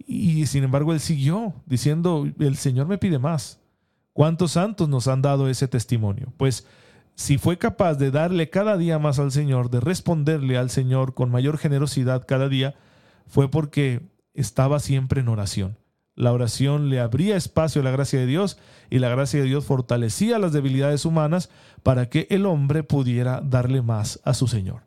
Y 0.06 0.46
sin 0.46 0.64
embargo 0.64 0.92
él 0.92 1.00
siguió 1.00 1.54
diciendo, 1.66 2.26
el 2.38 2.56
Señor 2.56 2.86
me 2.86 2.98
pide 2.98 3.18
más. 3.18 3.60
¿Cuántos 4.12 4.52
santos 4.52 4.88
nos 4.88 5.08
han 5.08 5.22
dado 5.22 5.48
ese 5.48 5.68
testimonio? 5.68 6.32
Pues 6.36 6.66
si 7.14 7.36
fue 7.36 7.58
capaz 7.58 7.94
de 7.94 8.10
darle 8.10 8.48
cada 8.48 8.76
día 8.78 8.98
más 8.98 9.18
al 9.18 9.30
Señor, 9.30 9.70
de 9.70 9.80
responderle 9.80 10.56
al 10.56 10.70
Señor 10.70 11.14
con 11.14 11.30
mayor 11.30 11.58
generosidad 11.58 12.24
cada 12.26 12.48
día, 12.48 12.74
fue 13.26 13.50
porque 13.50 14.08
estaba 14.34 14.80
siempre 14.80 15.20
en 15.20 15.28
oración. 15.28 15.76
La 16.20 16.34
oración 16.34 16.90
le 16.90 17.00
abría 17.00 17.34
espacio 17.34 17.80
a 17.80 17.84
la 17.84 17.92
gracia 17.92 18.20
de 18.20 18.26
Dios 18.26 18.58
y 18.90 18.98
la 18.98 19.08
gracia 19.08 19.40
de 19.40 19.46
Dios 19.46 19.64
fortalecía 19.64 20.38
las 20.38 20.52
debilidades 20.52 21.06
humanas 21.06 21.48
para 21.82 22.10
que 22.10 22.26
el 22.28 22.44
hombre 22.44 22.82
pudiera 22.82 23.40
darle 23.40 23.80
más 23.80 24.20
a 24.22 24.34
su 24.34 24.46
Señor. 24.46 24.82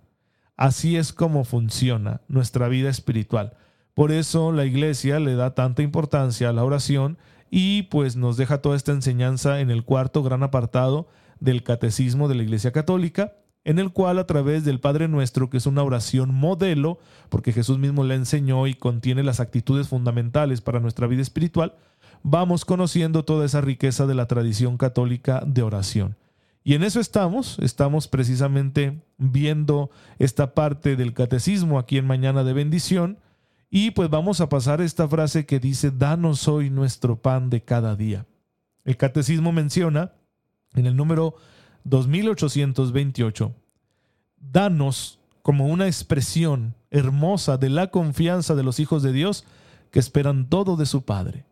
Así 0.57 0.95
es 0.95 1.11
como 1.11 1.43
funciona 1.43 2.21
nuestra 2.27 2.67
vida 2.67 2.91
espiritual. 2.91 3.57
Por 3.95 4.11
eso 4.11 4.51
la 4.51 4.65
iglesia 4.65 5.19
le 5.19 5.33
da 5.33 5.55
tanta 5.55 5.81
importancia 5.81 6.49
a 6.49 6.53
la 6.53 6.63
oración 6.63 7.17
y 7.49 7.83
pues 7.83 8.15
nos 8.15 8.37
deja 8.37 8.61
toda 8.61 8.75
esta 8.75 8.91
enseñanza 8.91 9.59
en 9.59 9.71
el 9.71 9.83
cuarto 9.83 10.21
gran 10.21 10.43
apartado 10.43 11.07
del 11.39 11.63
Catecismo 11.63 12.27
de 12.27 12.35
la 12.35 12.43
Iglesia 12.43 12.71
Católica, 12.71 13.33
en 13.65 13.79
el 13.79 13.91
cual 13.91 14.19
a 14.19 14.27
través 14.27 14.65
del 14.65 14.79
Padre 14.79 15.07
Nuestro, 15.07 15.49
que 15.49 15.57
es 15.57 15.65
una 15.65 15.83
oración 15.83 16.33
modelo, 16.33 16.99
porque 17.29 17.53
Jesús 17.53 17.79
mismo 17.79 18.03
la 18.03 18.15
enseñó 18.15 18.67
y 18.67 18.73
contiene 18.73 19.23
las 19.23 19.39
actitudes 19.39 19.87
fundamentales 19.87 20.61
para 20.61 20.79
nuestra 20.79 21.07
vida 21.07 21.21
espiritual, 21.21 21.75
vamos 22.23 22.65
conociendo 22.65 23.23
toda 23.23 23.45
esa 23.45 23.61
riqueza 23.61 24.05
de 24.05 24.15
la 24.15 24.27
tradición 24.27 24.77
católica 24.77 25.43
de 25.45 25.61
oración. 25.61 26.17
Y 26.65 26.75
en 26.75 26.83
eso 26.83 26.99
estamos, 26.99 27.57
estamos 27.59 28.07
precisamente 28.07 29.01
viendo 29.17 29.91
esta 30.19 30.53
parte 30.53 30.95
del 30.95 31.13
catecismo 31.13 31.77
aquí 31.77 31.97
en 31.97 32.07
Mañana 32.07 32.43
de 32.43 32.53
Bendición, 32.53 33.19
y 33.69 33.91
pues 33.91 34.09
vamos 34.09 34.39
a 34.39 34.49
pasar 34.49 34.81
esta 34.81 35.07
frase 35.07 35.45
que 35.45 35.59
dice, 35.59 35.89
danos 35.89 36.47
hoy 36.47 36.69
nuestro 36.69 37.21
pan 37.21 37.49
de 37.49 37.63
cada 37.63 37.95
día. 37.95 38.27
El 38.85 38.97
catecismo 38.97 39.51
menciona 39.51 40.11
en 40.75 40.85
el 40.85 40.95
número 40.95 41.35
2828, 41.83 43.53
danos 44.39 45.19
como 45.41 45.67
una 45.67 45.87
expresión 45.87 46.75
hermosa 46.89 47.57
de 47.57 47.69
la 47.69 47.87
confianza 47.87 48.55
de 48.55 48.63
los 48.63 48.79
hijos 48.79 49.03
de 49.03 49.11
Dios 49.11 49.45
que 49.91 49.99
esperan 49.99 50.49
todo 50.49 50.75
de 50.75 50.85
su 50.85 51.03
Padre. 51.03 51.45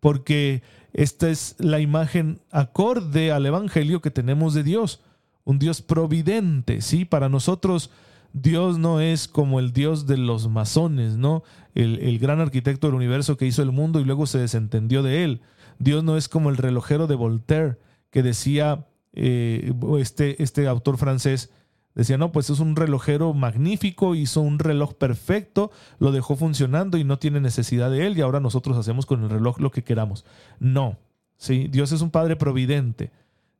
Porque 0.00 0.62
esta 0.92 1.28
es 1.30 1.54
la 1.58 1.78
imagen 1.80 2.40
acorde 2.50 3.30
al 3.30 3.46
Evangelio 3.46 4.00
que 4.00 4.10
tenemos 4.10 4.54
de 4.54 4.62
Dios, 4.62 5.00
un 5.44 5.58
Dios 5.58 5.82
providente, 5.82 6.80
¿sí? 6.80 7.04
Para 7.04 7.28
nosotros 7.28 7.90
Dios 8.32 8.78
no 8.78 9.00
es 9.00 9.28
como 9.28 9.60
el 9.60 9.72
Dios 9.72 10.06
de 10.06 10.16
los 10.16 10.48
masones, 10.48 11.16
¿no? 11.16 11.42
El, 11.74 11.98
el, 11.98 12.18
gran 12.18 12.40
arquitecto 12.40 12.86
del 12.86 12.96
universo 12.96 13.36
que 13.36 13.46
hizo 13.46 13.62
el 13.62 13.72
mundo 13.72 14.00
y 14.00 14.04
luego 14.04 14.26
se 14.26 14.38
desentendió 14.38 15.02
de 15.02 15.24
él. 15.24 15.40
Dios 15.78 16.02
no 16.02 16.16
es 16.16 16.28
como 16.28 16.50
el 16.50 16.56
relojero 16.56 17.06
de 17.06 17.14
Voltaire, 17.14 17.78
que 18.10 18.22
decía 18.22 18.86
eh, 19.12 19.72
este, 19.98 20.42
este 20.42 20.66
autor 20.66 20.96
francés, 20.96 21.50
decía, 21.94 22.16
no, 22.16 22.32
pues 22.32 22.50
es 22.50 22.60
un 22.60 22.76
relojero 22.76 23.34
magnífico, 23.34 24.14
hizo 24.14 24.40
un 24.40 24.58
reloj 24.58 24.94
perfecto, 24.94 25.70
lo 25.98 26.12
dejó 26.12 26.36
funcionando 26.36 26.98
y 26.98 27.04
no 27.04 27.18
tiene 27.18 27.40
necesidad 27.40 27.90
de 27.90 28.06
él 28.06 28.16
y 28.16 28.22
ahora 28.22 28.40
nosotros 28.40 28.76
hacemos 28.76 29.06
con 29.06 29.22
el 29.22 29.30
reloj 29.30 29.58
lo 29.60 29.70
que 29.70 29.84
queramos. 29.84 30.24
No, 30.58 30.98
¿sí? 31.36 31.68
Dios 31.70 31.92
es 31.92 32.00
un 32.00 32.10
Padre 32.10 32.36
providente. 32.36 33.10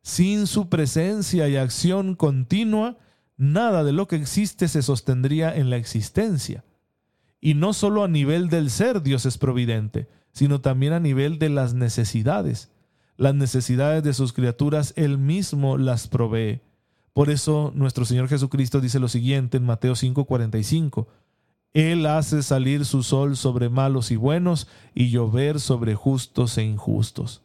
Sin 0.01 0.47
su 0.47 0.67
presencia 0.67 1.47
y 1.47 1.55
acción 1.55 2.15
continua, 2.15 2.97
nada 3.37 3.83
de 3.83 3.93
lo 3.93 4.07
que 4.07 4.17
existe 4.17 4.67
se 4.67 4.81
sostendría 4.81 5.55
en 5.55 5.69
la 5.69 5.77
existencia. 5.77 6.65
Y 7.39 7.53
no 7.53 7.73
solo 7.73 8.03
a 8.03 8.07
nivel 8.07 8.49
del 8.49 8.69
ser 8.69 9.01
Dios 9.01 9.25
es 9.25 9.37
providente, 9.37 10.07
sino 10.31 10.61
también 10.61 10.93
a 10.93 10.99
nivel 10.99 11.39
de 11.39 11.49
las 11.49 11.73
necesidades 11.73 12.72
las 13.17 13.35
necesidades 13.35 14.03
de 14.03 14.13
sus 14.13 14.33
criaturas, 14.33 14.93
Él 14.95 15.17
mismo 15.17 15.77
las 15.77 16.07
provee. 16.07 16.61
Por 17.13 17.29
eso 17.29 17.71
nuestro 17.75 18.05
Señor 18.05 18.27
Jesucristo 18.27 18.81
dice 18.81 18.99
lo 18.99 19.07
siguiente 19.07 19.57
en 19.57 19.65
Mateo 19.65 19.95
5:45. 19.95 21.07
Él 21.73 22.05
hace 22.05 22.43
salir 22.43 22.85
su 22.85 23.03
sol 23.03 23.35
sobre 23.35 23.69
malos 23.69 24.11
y 24.11 24.15
buenos 24.15 24.67
y 24.93 25.09
llover 25.09 25.59
sobre 25.59 25.95
justos 25.95 26.57
e 26.57 26.63
injustos. 26.63 27.41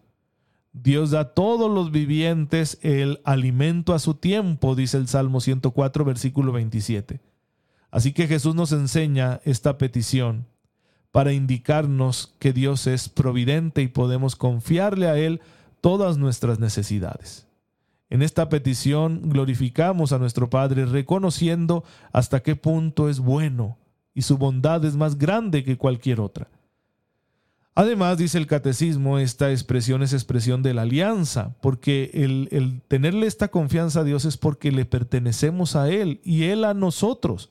Dios 0.73 1.11
da 1.11 1.21
a 1.21 1.35
todos 1.35 1.71
los 1.71 1.91
vivientes 1.91 2.79
el 2.83 3.21
alimento 3.25 3.95
a 3.95 3.99
su 3.99 4.15
tiempo, 4.15 4.75
dice 4.75 4.99
el 4.99 5.09
Salmo 5.09 5.41
104, 5.41 6.05
versículo 6.05 6.53
27. 6.53 7.21
Así 7.91 8.13
que 8.13 8.27
Jesús 8.27 8.55
nos 8.55 8.73
enseña 8.73 9.41
esta 9.45 9.79
petición 9.79 10.47
para 11.11 11.33
indicarnos 11.33 12.35
que 12.39 12.53
Dios 12.53 12.87
es 12.87 13.09
providente 13.09 13.81
y 13.81 13.89
podemos 13.89 14.37
confiarle 14.37 15.09
a 15.09 15.17
Él 15.17 15.41
todas 15.88 16.18
nuestras 16.18 16.59
necesidades. 16.59 17.49
En 18.11 18.21
esta 18.21 18.50
petición 18.50 19.23
glorificamos 19.25 20.12
a 20.12 20.18
nuestro 20.18 20.50
Padre 20.50 20.85
reconociendo 20.85 21.83
hasta 22.12 22.40
qué 22.42 22.57
punto 22.57 23.09
es 23.09 23.21
bueno 23.21 23.78
y 24.12 24.21
su 24.21 24.37
bondad 24.37 24.85
es 24.85 24.97
más 24.97 25.16
grande 25.16 25.64
que 25.64 25.78
cualquier 25.78 26.21
otra. 26.21 26.50
Además, 27.75 28.18
dice 28.18 28.37
el 28.37 28.47
catecismo, 28.47 29.18
esta 29.18 29.50
expresión 29.50 30.02
es 30.02 30.12
expresión 30.12 30.62
de 30.62 30.75
la 30.75 30.83
alianza, 30.83 31.57
porque 31.62 32.11
el, 32.12 32.50
el, 32.50 32.83
tenerle 32.83 33.26
esta 33.26 33.49
confianza 33.49 34.00
a 34.00 34.04
Dios 34.04 34.26
es 34.26 34.37
porque 34.37 34.71
le 34.71 34.85
pertenecemos 34.85 35.75
a 35.75 35.88
Él 35.88 36.21
y 36.23 36.42
Él 36.42 36.66
a 36.66 36.75
nosotros. 36.75 37.50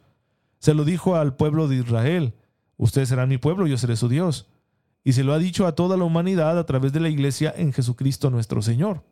Se 0.60 0.76
lo 0.76 0.86
dijo 0.86 1.16
al 1.16 1.36
pueblo 1.36 1.68
de 1.68 1.78
Israel, 1.78 2.36
ustedes 2.78 3.10
serán 3.10 3.30
mi 3.30 3.40
pueblo, 3.40 3.66
yo 3.66 3.80
seré 3.80 3.96
su 3.96 4.08
Dios 4.10 4.48
y 5.08 5.14
se 5.14 5.24
lo 5.24 5.32
ha 5.32 5.40
dicho 5.40 5.66
a 5.66 5.72
toda 5.72 5.96
la 5.96 6.04
humanidad 6.04 6.60
a 6.60 6.66
través 6.66 6.92
de 6.92 7.00
la 7.00 7.08
iglesia 7.08 7.54
en 7.56 7.72
Jesucristo 7.72 8.30
nuestro 8.30 8.62
Señor. 8.62 9.06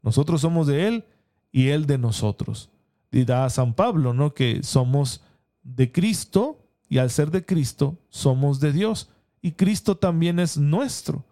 Nosotros 0.00 0.40
somos 0.40 0.66
de 0.66 0.88
Él 0.88 1.04
y 1.52 1.68
Él 1.68 1.84
de 1.84 1.98
nosotros. 1.98 2.70
Dirá 3.12 3.50
San 3.50 3.74
Pablo, 3.74 4.14
¿no? 4.14 4.32
Que 4.32 4.62
somos 4.62 5.22
de 5.62 5.92
Cristo 5.92 6.64
y 6.88 6.96
al 6.96 7.10
ser 7.10 7.30
de 7.30 7.44
Cristo 7.44 7.98
somos 8.08 8.58
de 8.58 8.72
Dios 8.72 9.10
y 9.42 9.52
Cristo 9.52 9.98
también 9.98 10.38
es 10.38 10.56
nuestro. 10.56 11.26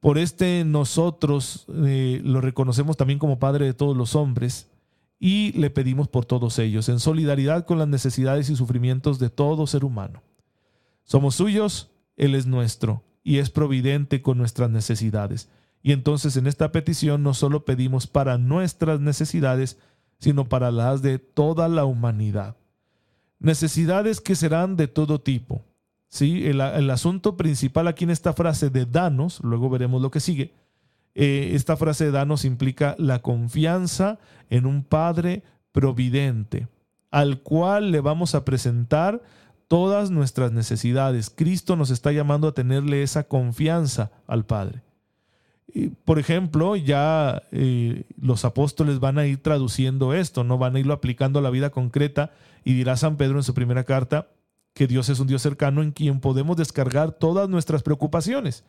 Por 0.00 0.18
este 0.18 0.62
nosotros 0.66 1.64
eh, 1.86 2.20
lo 2.22 2.42
reconocemos 2.42 2.98
también 2.98 3.18
como 3.18 3.38
Padre 3.38 3.64
de 3.64 3.72
todos 3.72 3.96
los 3.96 4.14
hombres 4.14 4.70
y 5.18 5.52
le 5.52 5.70
pedimos 5.70 6.06
por 6.08 6.26
todos 6.26 6.58
ellos, 6.58 6.90
en 6.90 7.00
solidaridad 7.00 7.64
con 7.64 7.78
las 7.78 7.88
necesidades 7.88 8.50
y 8.50 8.56
sufrimientos 8.56 9.18
de 9.18 9.30
todo 9.30 9.66
ser 9.66 9.86
humano. 9.86 10.22
Somos 11.02 11.36
suyos, 11.36 11.88
Él 12.18 12.34
es 12.34 12.44
nuestro 12.44 13.05
y 13.26 13.38
es 13.38 13.50
providente 13.50 14.22
con 14.22 14.38
nuestras 14.38 14.70
necesidades. 14.70 15.48
Y 15.82 15.90
entonces 15.90 16.36
en 16.36 16.46
esta 16.46 16.70
petición 16.70 17.24
no 17.24 17.34
solo 17.34 17.64
pedimos 17.64 18.06
para 18.06 18.38
nuestras 18.38 19.00
necesidades, 19.00 19.78
sino 20.20 20.48
para 20.48 20.70
las 20.70 21.02
de 21.02 21.18
toda 21.18 21.68
la 21.68 21.86
humanidad. 21.86 22.54
Necesidades 23.40 24.20
que 24.20 24.36
serán 24.36 24.76
de 24.76 24.86
todo 24.86 25.20
tipo. 25.20 25.64
¿sí? 26.08 26.46
El, 26.46 26.60
asunto 26.88 27.36
principal 27.36 27.88
aquí 27.88 28.04
en 28.04 28.10
esta 28.10 28.32
frase 28.32 28.70
de 28.70 28.86
danos, 28.86 29.40
luego 29.42 29.68
veremos 29.70 30.00
lo 30.00 30.12
que 30.12 30.20
sigue, 30.20 30.54
eh, 31.16 31.50
esta 31.54 31.76
frase 31.76 32.04
de 32.04 32.10
danos 32.12 32.44
implica 32.44 32.94
la 32.96 33.22
confianza 33.22 34.20
en 34.50 34.66
un 34.66 34.84
Padre 34.84 35.42
providente, 35.72 36.68
al 37.10 37.40
cual 37.40 37.90
le 37.90 38.00
vamos 38.00 38.36
a 38.36 38.44
presentar 38.44 39.20
todas 39.68 40.10
nuestras 40.10 40.52
necesidades. 40.52 41.30
Cristo 41.30 41.76
nos 41.76 41.90
está 41.90 42.12
llamando 42.12 42.48
a 42.48 42.54
tenerle 42.54 43.02
esa 43.02 43.24
confianza 43.24 44.10
al 44.26 44.44
Padre. 44.44 44.82
por 46.04 46.18
ejemplo, 46.18 46.76
ya 46.76 47.42
eh, 47.52 48.04
los 48.18 48.44
apóstoles 48.44 48.98
van 49.00 49.18
a 49.18 49.26
ir 49.26 49.42
traduciendo 49.42 50.14
esto, 50.14 50.44
no 50.44 50.56
van 50.58 50.76
a 50.76 50.80
irlo 50.80 50.94
aplicando 50.94 51.38
a 51.38 51.42
la 51.42 51.50
vida 51.50 51.70
concreta 51.70 52.32
y 52.64 52.72
dirá 52.74 52.96
San 52.96 53.16
Pedro 53.16 53.38
en 53.38 53.42
su 53.42 53.52
primera 53.52 53.84
carta 53.84 54.28
que 54.72 54.86
Dios 54.86 55.08
es 55.08 55.20
un 55.20 55.26
Dios 55.26 55.42
cercano 55.42 55.82
en 55.82 55.90
quien 55.90 56.20
podemos 56.20 56.56
descargar 56.56 57.12
todas 57.12 57.48
nuestras 57.48 57.82
preocupaciones. 57.82 58.64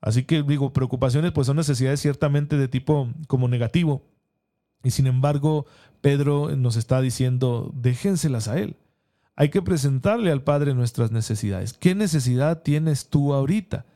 Así 0.00 0.24
que 0.24 0.42
digo, 0.42 0.72
preocupaciones 0.72 1.32
pues 1.32 1.46
son 1.46 1.56
necesidades 1.56 2.00
ciertamente 2.00 2.56
de 2.56 2.66
tipo 2.68 3.12
como 3.26 3.48
negativo. 3.48 4.02
Y 4.82 4.90
sin 4.90 5.06
embargo, 5.06 5.66
Pedro 6.00 6.56
nos 6.56 6.76
está 6.76 7.00
diciendo, 7.00 7.70
déjenselas 7.74 8.48
a 8.48 8.58
Él. 8.58 8.76
Hay 9.40 9.50
que 9.50 9.62
presentarle 9.62 10.32
al 10.32 10.42
Padre 10.42 10.74
nuestras 10.74 11.12
necesidades. 11.12 11.72
¿Qué 11.72 11.94
necesidad 11.94 12.62
tienes 12.62 13.08
tú 13.08 13.32
ahorita? 13.32 13.86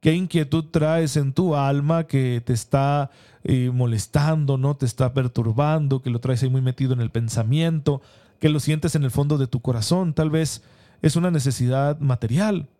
¿Qué 0.00 0.14
inquietud 0.14 0.64
traes 0.70 1.18
en 1.18 1.34
tu 1.34 1.54
alma 1.54 2.04
que 2.06 2.42
te 2.42 2.54
está 2.54 3.10
eh, 3.44 3.70
molestando, 3.70 4.56
no 4.56 4.78
te 4.78 4.86
está 4.86 5.12
perturbando, 5.12 6.00
que 6.00 6.08
lo 6.08 6.20
traes 6.20 6.42
ahí 6.42 6.48
muy 6.48 6.62
metido 6.62 6.94
en 6.94 7.02
el 7.02 7.10
pensamiento, 7.10 8.00
que 8.40 8.48
lo 8.48 8.60
sientes 8.60 8.94
en 8.94 9.04
el 9.04 9.10
fondo 9.10 9.36
de 9.36 9.46
tu 9.46 9.60
corazón? 9.60 10.14
Tal 10.14 10.30
vez 10.30 10.62
es 11.02 11.16
una 11.16 11.30
necesidad 11.30 12.00
material. 12.00 12.70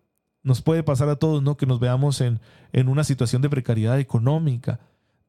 Nos 0.41 0.63
puede 0.63 0.81
pasar 0.81 1.09
a 1.09 1.17
todos, 1.17 1.43
¿no? 1.43 1.57
Que 1.57 1.67
nos 1.67 1.79
veamos 1.79 2.21
en, 2.21 2.39
en 2.73 2.89
una 2.89 3.03
situación 3.03 3.43
de 3.43 3.51
precariedad 3.51 3.99
económica 3.99 4.79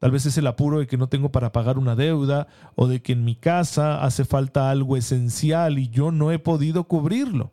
Tal 0.01 0.09
vez 0.09 0.25
es 0.25 0.35
el 0.39 0.47
apuro 0.47 0.79
de 0.79 0.87
que 0.87 0.97
no 0.97 1.09
tengo 1.09 1.31
para 1.31 1.51
pagar 1.51 1.77
una 1.77 1.95
deuda 1.95 2.47
o 2.73 2.87
de 2.87 3.03
que 3.03 3.13
en 3.13 3.23
mi 3.23 3.35
casa 3.35 4.03
hace 4.03 4.25
falta 4.25 4.71
algo 4.71 4.97
esencial 4.97 5.77
y 5.77 5.89
yo 5.89 6.09
no 6.11 6.31
he 6.31 6.39
podido 6.39 6.85
cubrirlo. 6.85 7.51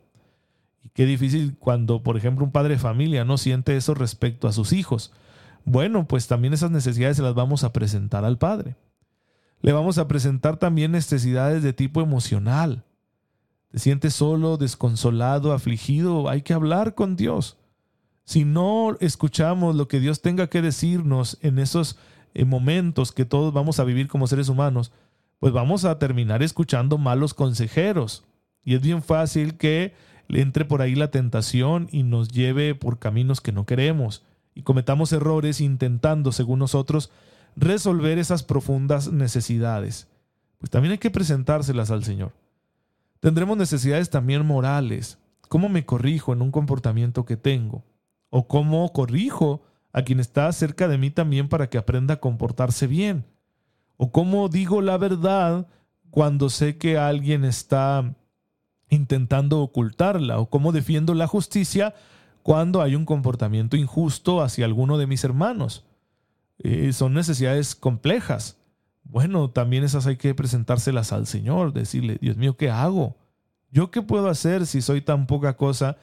Y 0.83 0.89
qué 0.89 1.05
difícil 1.05 1.57
cuando, 1.59 2.01
por 2.01 2.17
ejemplo, 2.17 2.43
un 2.43 2.51
padre 2.51 2.73
de 2.73 2.79
familia 2.79 3.23
no 3.23 3.37
siente 3.37 3.77
eso 3.77 3.93
respecto 3.93 4.47
a 4.47 4.51
sus 4.51 4.73
hijos. 4.73 5.13
Bueno, 5.63 6.07
pues 6.07 6.25
también 6.25 6.55
esas 6.55 6.71
necesidades 6.71 7.17
se 7.17 7.21
las 7.21 7.35
vamos 7.35 7.63
a 7.63 7.71
presentar 7.71 8.25
al 8.25 8.39
Padre. 8.39 8.75
Le 9.61 9.71
vamos 9.71 9.99
a 9.99 10.07
presentar 10.07 10.57
también 10.57 10.91
necesidades 10.91 11.61
de 11.61 11.73
tipo 11.73 12.01
emocional. 12.01 12.83
Te 13.69 13.77
sientes 13.77 14.15
solo, 14.15 14.57
desconsolado, 14.57 15.53
afligido, 15.53 16.27
hay 16.29 16.41
que 16.41 16.55
hablar 16.55 16.95
con 16.95 17.15
Dios. 17.15 17.57
Si 18.23 18.43
no 18.43 18.97
escuchamos 19.01 19.75
lo 19.75 19.87
que 19.87 19.99
Dios 19.99 20.23
tenga 20.23 20.47
que 20.47 20.63
decirnos 20.63 21.37
en 21.41 21.59
esos 21.59 21.95
eh, 22.33 22.45
momentos 22.45 23.11
que 23.11 23.25
todos 23.25 23.53
vamos 23.53 23.79
a 23.79 23.83
vivir 23.83 24.07
como 24.07 24.27
seres 24.27 24.49
humanos, 24.49 24.91
pues 25.39 25.53
vamos 25.53 25.85
a 25.85 25.99
terminar 25.99 26.43
escuchando 26.43 26.97
malos 26.97 27.33
consejeros. 27.33 28.23
Y 28.63 28.75
es 28.75 28.81
bien 28.81 29.01
fácil 29.01 29.57
que 29.57 29.93
entre 30.27 30.65
por 30.65 30.81
ahí 30.81 30.95
la 30.95 31.11
tentación 31.11 31.87
y 31.91 32.03
nos 32.03 32.29
lleve 32.29 32.75
por 32.75 32.99
caminos 32.99 33.41
que 33.41 33.51
no 33.51 33.65
queremos 33.65 34.23
y 34.53 34.63
cometamos 34.63 35.13
errores 35.13 35.61
intentando, 35.61 36.31
según 36.31 36.59
nosotros, 36.59 37.11
resolver 37.55 38.17
esas 38.17 38.43
profundas 38.43 39.11
necesidades. 39.11 40.07
Pues 40.57 40.69
también 40.69 40.91
hay 40.91 40.97
que 40.97 41.11
presentárselas 41.11 41.91
al 41.91 42.03
Señor. 42.03 42.33
Tendremos 43.21 43.57
necesidades 43.57 44.09
también 44.09 44.45
morales. 44.45 45.17
¿Cómo 45.47 45.69
me 45.69 45.85
corrijo 45.85 46.33
en 46.33 46.41
un 46.41 46.51
comportamiento 46.51 47.25
que 47.25 47.37
tengo? 47.37 47.83
¿O 48.29 48.47
cómo 48.47 48.91
corrijo 48.91 49.61
a 49.91 50.03
quien 50.03 50.19
está 50.19 50.51
cerca 50.51 50.87
de 50.87 50.97
mí 50.97 51.09
también 51.09 51.49
para 51.49 51.69
que 51.69 51.77
aprenda 51.77 52.15
a 52.15 52.19
comportarse 52.19 52.87
bien? 52.87 53.25
¿O 53.97 54.11
cómo 54.11 54.49
digo 54.49 54.81
la 54.81 54.97
verdad 54.97 55.67
cuando 56.09 56.49
sé 56.49 56.77
que 56.77 56.97
alguien 56.97 57.45
está 57.45 58.15
intentando 58.89 59.61
ocultarla 59.61 60.39
o 60.39 60.49
cómo 60.49 60.71
defiendo 60.71 61.13
la 61.13 61.27
justicia 61.27 61.93
cuando 62.43 62.81
hay 62.81 62.95
un 62.95 63.05
comportamiento 63.05 63.77
injusto 63.77 64.41
hacia 64.41 64.65
alguno 64.65 64.97
de 64.97 65.07
mis 65.07 65.23
hermanos. 65.23 65.85
Eh, 66.59 66.91
son 66.93 67.13
necesidades 67.13 67.75
complejas. 67.75 68.57
Bueno, 69.03 69.49
también 69.49 69.83
esas 69.83 70.07
hay 70.07 70.17
que 70.17 70.35
presentárselas 70.35 71.13
al 71.13 71.27
Señor, 71.27 71.73
decirle, 71.73 72.17
Dios 72.21 72.37
mío, 72.37 72.57
¿qué 72.57 72.69
hago? 72.69 73.17
¿Yo 73.71 73.91
qué 73.91 74.01
puedo 74.01 74.29
hacer 74.29 74.65
si 74.65 74.81
soy 74.81 75.01
tan 75.01 75.27
poca 75.27 75.57
cosa? 75.57 75.97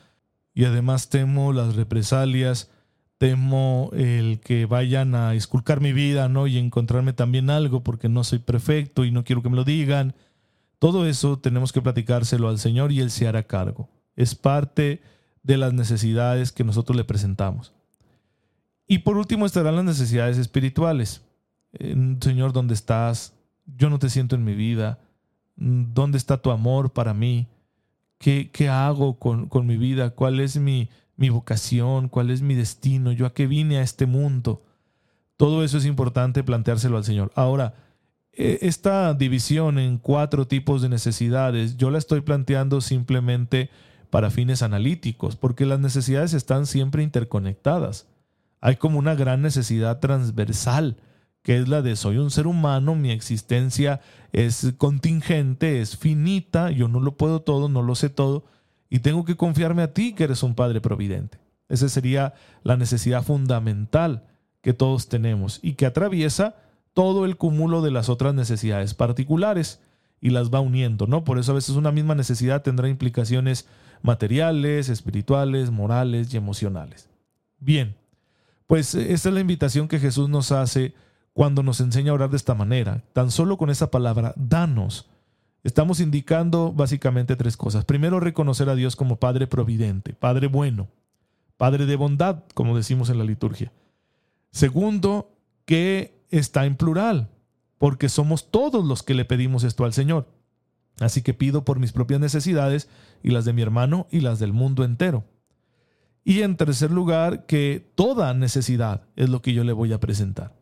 Y 0.54 0.64
además 0.64 1.08
temo 1.08 1.52
las 1.52 1.76
represalias, 1.76 2.70
temo 3.18 3.90
el 3.94 4.40
que 4.40 4.66
vayan 4.66 5.14
a 5.14 5.34
esculcar 5.34 5.80
mi 5.80 5.92
vida, 5.92 6.28
¿no? 6.28 6.46
Y 6.46 6.58
encontrarme 6.58 7.12
también 7.12 7.50
algo 7.50 7.82
porque 7.82 8.08
no 8.08 8.24
soy 8.24 8.38
perfecto 8.38 9.04
y 9.04 9.10
no 9.10 9.24
quiero 9.24 9.42
que 9.42 9.48
me 9.48 9.56
lo 9.56 9.64
digan. 9.64 10.14
Todo 10.78 11.06
eso 11.06 11.38
tenemos 11.38 11.72
que 11.72 11.82
platicárselo 11.82 12.48
al 12.48 12.58
Señor 12.58 12.92
y 12.92 13.00
Él 13.00 13.10
se 13.10 13.26
hará 13.26 13.44
cargo. 13.44 13.88
Es 14.14 14.34
parte 14.34 15.00
de 15.42 15.56
las 15.56 15.72
necesidades 15.72 16.52
que 16.52 16.64
nosotros 16.64 16.96
le 16.96 17.04
presentamos. 17.04 17.72
Y 18.86 18.98
por 18.98 19.16
último 19.16 19.46
estarán 19.46 19.76
las 19.76 19.84
necesidades 19.84 20.38
espirituales. 20.38 21.22
Señor, 22.20 22.52
¿dónde 22.52 22.74
estás? 22.74 23.34
Yo 23.64 23.90
no 23.90 23.98
te 23.98 24.10
siento 24.10 24.36
en 24.36 24.44
mi 24.44 24.54
vida. 24.54 24.98
¿Dónde 25.56 26.18
está 26.18 26.36
tu 26.40 26.50
amor 26.50 26.92
para 26.92 27.14
mí? 27.14 27.48
¿Qué, 28.18 28.50
qué 28.50 28.68
hago 28.68 29.18
con, 29.18 29.48
con, 29.48 29.66
mi 29.66 29.76
vida? 29.76 30.10
¿Cuál 30.10 30.40
es 30.40 30.56
mi, 30.56 30.88
mi 31.16 31.28
vocación? 31.30 32.08
¿Cuál 32.08 32.30
es 32.30 32.42
mi 32.42 32.54
destino? 32.54 33.12
¿Yo 33.12 33.26
a 33.26 33.34
qué 33.34 33.46
vine 33.46 33.78
a 33.78 33.82
este 33.82 34.06
mundo? 34.06 34.62
Todo 35.36 35.64
eso 35.64 35.78
es 35.78 35.86
importante 35.86 36.44
planteárselo 36.44 36.96
al 36.96 37.04
Señor. 37.04 37.32
Ahora, 37.34 37.74
eh, 38.32 38.58
esta 38.62 39.14
división 39.14 39.78
en 39.78 39.98
cuatro 39.98 40.46
tipos 40.46 40.82
de 40.82 40.88
necesidades, 40.88 41.76
yo 41.76 41.90
la 41.90 41.98
estoy 41.98 42.20
planteando 42.20 42.80
simplemente 42.80 43.70
para 44.10 44.30
fines 44.30 44.62
analíticos, 44.62 45.36
porque 45.36 45.66
las 45.66 45.80
necesidades 45.80 46.34
están 46.34 46.66
siempre 46.66 47.02
interconectadas. 47.02 48.06
Hay 48.60 48.76
como 48.76 48.98
una 48.98 49.14
gran 49.14 49.42
necesidad 49.42 50.00
transversal, 50.00 50.96
que 51.42 51.58
es 51.58 51.68
la 51.68 51.80
de 51.80 51.96
soy 51.96 52.18
un 52.18 52.30
ser 52.30 52.46
humano, 52.46 52.94
mi 52.94 53.10
existencia 53.10 54.00
es 54.32 54.74
contingente, 54.78 55.80
es 55.80 55.96
finita, 55.96 56.70
yo 56.70 56.88
no 56.88 57.00
lo 57.00 57.16
puedo 57.16 57.40
todo, 57.40 57.68
no 57.68 57.82
lo 57.82 57.94
sé 57.94 58.10
todo, 58.10 58.44
y 58.88 59.00
tengo 59.00 59.24
que 59.24 59.36
confiarme 59.36 59.82
a 59.82 59.92
ti 59.92 60.14
que 60.14 60.24
eres 60.24 60.42
un 60.42 60.54
Padre 60.54 60.80
Providente. 60.80 61.38
Esa 61.68 61.88
sería 61.88 62.34
la 62.62 62.76
necesidad 62.76 63.22
fundamental 63.22 64.24
que 64.60 64.72
todos 64.72 65.08
tenemos 65.08 65.58
y 65.62 65.74
que 65.74 65.86
atraviesa 65.86 66.56
todo 66.92 67.24
el 67.24 67.36
cúmulo 67.36 67.82
de 67.82 67.90
las 67.90 68.08
otras 68.08 68.34
necesidades 68.34 68.94
particulares 68.94 69.80
y 70.20 70.30
las 70.30 70.50
va 70.50 70.60
uniendo, 70.60 71.06
¿no? 71.06 71.24
Por 71.24 71.38
eso 71.38 71.52
a 71.52 71.56
veces 71.56 71.76
una 71.76 71.92
misma 71.92 72.14
necesidad 72.14 72.62
tendrá 72.62 72.88
implicaciones 72.88 73.68
materiales, 74.02 74.88
espirituales, 74.88 75.70
morales 75.70 76.32
y 76.32 76.36
emocionales. 76.36 77.08
Bien, 77.58 77.96
pues 78.66 78.94
eh, 78.94 79.12
esta 79.12 79.28
es 79.28 79.34
la 79.34 79.40
invitación 79.40 79.88
que 79.88 79.98
Jesús 79.98 80.28
nos 80.28 80.52
hace 80.52 80.94
cuando 81.32 81.62
nos 81.62 81.80
enseña 81.80 82.12
a 82.12 82.14
orar 82.14 82.30
de 82.30 82.36
esta 82.36 82.54
manera. 82.54 83.02
Tan 83.12 83.30
solo 83.30 83.58
con 83.58 83.70
esa 83.70 83.90
palabra, 83.90 84.32
danos. 84.36 85.08
Estamos 85.66 85.98
indicando 85.98 86.72
básicamente 86.72 87.34
tres 87.34 87.56
cosas. 87.56 87.84
Primero, 87.84 88.20
reconocer 88.20 88.68
a 88.68 88.76
Dios 88.76 88.94
como 88.94 89.16
Padre 89.16 89.48
providente, 89.48 90.12
Padre 90.12 90.46
bueno, 90.46 90.86
Padre 91.56 91.86
de 91.86 91.96
bondad, 91.96 92.44
como 92.54 92.76
decimos 92.76 93.10
en 93.10 93.18
la 93.18 93.24
liturgia. 93.24 93.72
Segundo, 94.52 95.32
que 95.64 96.22
está 96.30 96.66
en 96.66 96.76
plural, 96.76 97.30
porque 97.78 98.08
somos 98.08 98.52
todos 98.52 98.84
los 98.84 99.02
que 99.02 99.14
le 99.14 99.24
pedimos 99.24 99.64
esto 99.64 99.84
al 99.84 99.92
Señor. 99.92 100.28
Así 101.00 101.22
que 101.22 101.34
pido 101.34 101.64
por 101.64 101.80
mis 101.80 101.90
propias 101.90 102.20
necesidades 102.20 102.88
y 103.24 103.30
las 103.30 103.44
de 103.44 103.52
mi 103.52 103.62
hermano 103.62 104.06
y 104.12 104.20
las 104.20 104.38
del 104.38 104.52
mundo 104.52 104.84
entero. 104.84 105.24
Y 106.22 106.42
en 106.42 106.56
tercer 106.56 106.92
lugar, 106.92 107.44
que 107.46 107.90
toda 107.96 108.32
necesidad 108.34 109.02
es 109.16 109.30
lo 109.30 109.42
que 109.42 109.52
yo 109.52 109.64
le 109.64 109.72
voy 109.72 109.92
a 109.92 109.98
presentar. 109.98 110.54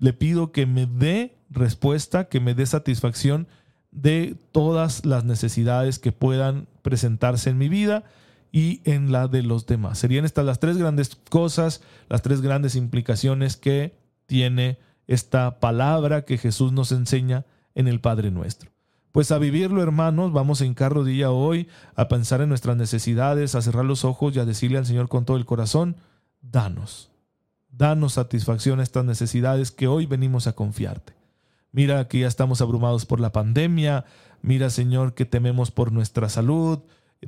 Le 0.00 0.14
pido 0.14 0.52
que 0.52 0.64
me 0.64 0.86
dé 0.86 1.36
respuesta, 1.50 2.30
que 2.30 2.40
me 2.40 2.54
dé 2.54 2.64
satisfacción 2.64 3.46
de 3.96 4.36
todas 4.52 5.06
las 5.06 5.24
necesidades 5.24 5.98
que 5.98 6.12
puedan 6.12 6.68
presentarse 6.82 7.50
en 7.50 7.58
mi 7.58 7.68
vida 7.68 8.04
y 8.52 8.82
en 8.84 9.10
la 9.10 9.26
de 9.26 9.42
los 9.42 9.66
demás. 9.66 9.98
Serían 9.98 10.26
estas 10.26 10.44
las 10.44 10.60
tres 10.60 10.76
grandes 10.76 11.16
cosas, 11.30 11.82
las 12.08 12.22
tres 12.22 12.42
grandes 12.42 12.76
implicaciones 12.76 13.56
que 13.56 13.98
tiene 14.26 14.78
esta 15.06 15.60
palabra 15.60 16.24
que 16.24 16.36
Jesús 16.36 16.72
nos 16.72 16.92
enseña 16.92 17.46
en 17.74 17.88
el 17.88 18.00
Padre 18.00 18.30
nuestro. 18.30 18.70
Pues 19.12 19.30
a 19.30 19.38
vivirlo, 19.38 19.82
hermanos, 19.82 20.30
vamos 20.30 20.60
en 20.60 20.74
carro 20.74 21.02
día 21.02 21.30
hoy, 21.30 21.68
a 21.94 22.06
pensar 22.06 22.42
en 22.42 22.50
nuestras 22.50 22.76
necesidades, 22.76 23.54
a 23.54 23.62
cerrar 23.62 23.86
los 23.86 24.04
ojos 24.04 24.36
y 24.36 24.40
a 24.40 24.44
decirle 24.44 24.76
al 24.76 24.84
Señor 24.84 25.08
con 25.08 25.24
todo 25.24 25.38
el 25.38 25.46
corazón, 25.46 25.96
danos, 26.42 27.10
danos 27.70 28.12
satisfacción 28.14 28.78
a 28.78 28.82
estas 28.82 29.06
necesidades 29.06 29.70
que 29.70 29.86
hoy 29.86 30.04
venimos 30.04 30.46
a 30.46 30.52
confiarte. 30.52 31.15
Mira 31.72 32.08
que 32.08 32.20
ya 32.20 32.28
estamos 32.28 32.60
abrumados 32.60 33.06
por 33.06 33.20
la 33.20 33.32
pandemia, 33.32 34.04
mira 34.42 34.70
Señor 34.70 35.14
que 35.14 35.24
tememos 35.24 35.70
por 35.70 35.92
nuestra 35.92 36.28
salud, 36.28 36.80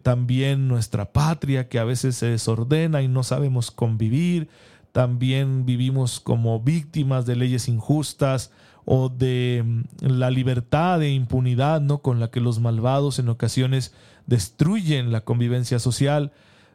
también 0.03 0.69
nuestra 0.69 1.13
patria 1.13 1.69
que 1.69 1.79
a 1.79 1.85
veces 1.85 2.17
se 2.17 2.27
desordena 2.27 3.03
y 3.03 3.09
no 3.09 3.23
sabemos 3.23 3.71
convivir, 3.71 4.49
también 4.93 5.67
vivimos 5.67 6.21
como 6.21 6.61
víctimas 6.61 7.27
de 7.27 7.37
leyes 7.37 7.69
injustas 7.69 8.51
o 8.85 9.11
de 9.11 9.63
mm, 9.65 9.83
la 10.01 10.31
libertad 10.31 11.03
e 11.03 11.13
impunidad 11.13 11.81
¿no? 11.81 11.99
con 11.99 12.21
la 12.21 12.31
que 12.31 12.41
los 12.41 12.59
malvados 12.59 13.19
en 13.19 13.29
ocasiones 13.29 13.93
destruyen 14.27 15.13
la 15.13 15.21
convivencia 15.23 15.79
social. 15.79 16.33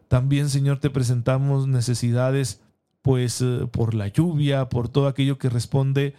También, 0.10 0.50
Señor, 0.50 0.80
te 0.80 0.92
presentamos 0.92 1.68
necesidades 1.68 2.62
pues 3.02 3.42
eh, 3.42 3.68
por 3.72 3.96
la 3.96 4.08
lluvia, 4.08 4.70
por 4.70 4.90
todo 4.90 5.08
aquello 5.08 5.38
que 5.38 5.50
responde 5.50 6.14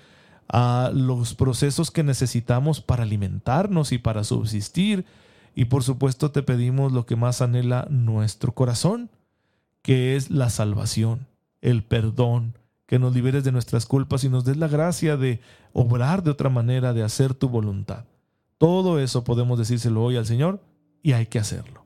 a 0.49 0.91
los 0.93 1.35
procesos 1.35 1.91
que 1.91 2.03
necesitamos 2.03 2.81
para 2.81 3.03
alimentarnos 3.03 3.93
y 3.93 3.99
para 3.99 4.25
subsistir. 4.25 5.05
Y 5.55 5.67
por 5.67 5.83
supuesto 5.83 6.31
te 6.31 6.43
pedimos 6.43 6.93
lo 6.93 7.07
que 7.07 7.17
más 7.17 7.43
anhela 7.43 7.87
nuestro 7.91 8.53
corazón, 8.53 9.11
que 9.83 10.17
es 10.17 10.31
la 10.31 10.51
salvación 10.51 11.27
el 11.65 11.83
perdón, 11.83 12.59
que 12.87 12.99
nos 12.99 13.15
liberes 13.15 13.43
de 13.43 13.51
nuestras 13.51 13.87
culpas 13.87 14.23
y 14.23 14.29
nos 14.29 14.45
des 14.45 14.59
la 14.59 14.69
gracia 14.69 15.17
de 15.17 15.41
obrar 15.73 16.23
de 16.23 16.31
otra 16.31 16.51
manera, 16.51 16.93
de 16.93 17.03
hacer 17.03 17.33
tu 17.33 17.49
voluntad. 17.49 18.05
Todo 18.59 19.01
eso 19.01 19.25
podemos 19.25 19.59
decírselo 19.59 20.05
hoy 20.05 20.19
al 20.19 20.27
Señor 20.27 20.61
y 21.03 21.13
hay 21.13 21.25
que 21.25 21.39
hacerlo. 21.39 21.85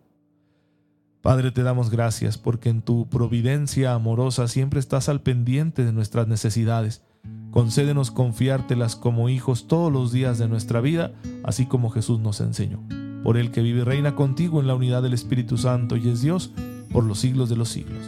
Padre, 1.22 1.52
te 1.52 1.62
damos 1.62 1.90
gracias 1.90 2.38
porque 2.38 2.70
en 2.70 2.82
tu 2.82 3.08
providencia 3.08 3.94
amorosa 3.94 4.48
siempre 4.48 4.80
estás 4.80 5.08
al 5.08 5.20
pendiente 5.20 5.84
de 5.84 5.92
nuestras 5.92 6.26
necesidades. 6.26 7.02
Concédenos 7.50 8.10
confiártelas 8.10 8.94
como 8.94 9.28
hijos 9.28 9.66
todos 9.66 9.92
los 9.92 10.12
días 10.12 10.38
de 10.38 10.48
nuestra 10.48 10.80
vida, 10.80 11.12
así 11.44 11.66
como 11.66 11.90
Jesús 11.90 12.20
nos 12.20 12.40
enseñó. 12.40 12.82
Por 13.24 13.36
el 13.36 13.50
que 13.50 13.62
vive 13.62 13.80
y 13.80 13.84
reina 13.84 14.14
contigo 14.14 14.60
en 14.60 14.66
la 14.66 14.74
unidad 14.74 15.02
del 15.02 15.14
Espíritu 15.14 15.56
Santo 15.56 15.96
y 15.96 16.08
es 16.08 16.22
Dios 16.22 16.52
por 16.92 17.04
los 17.04 17.18
siglos 17.18 17.48
de 17.48 17.56
los 17.56 17.68
siglos. 17.70 18.02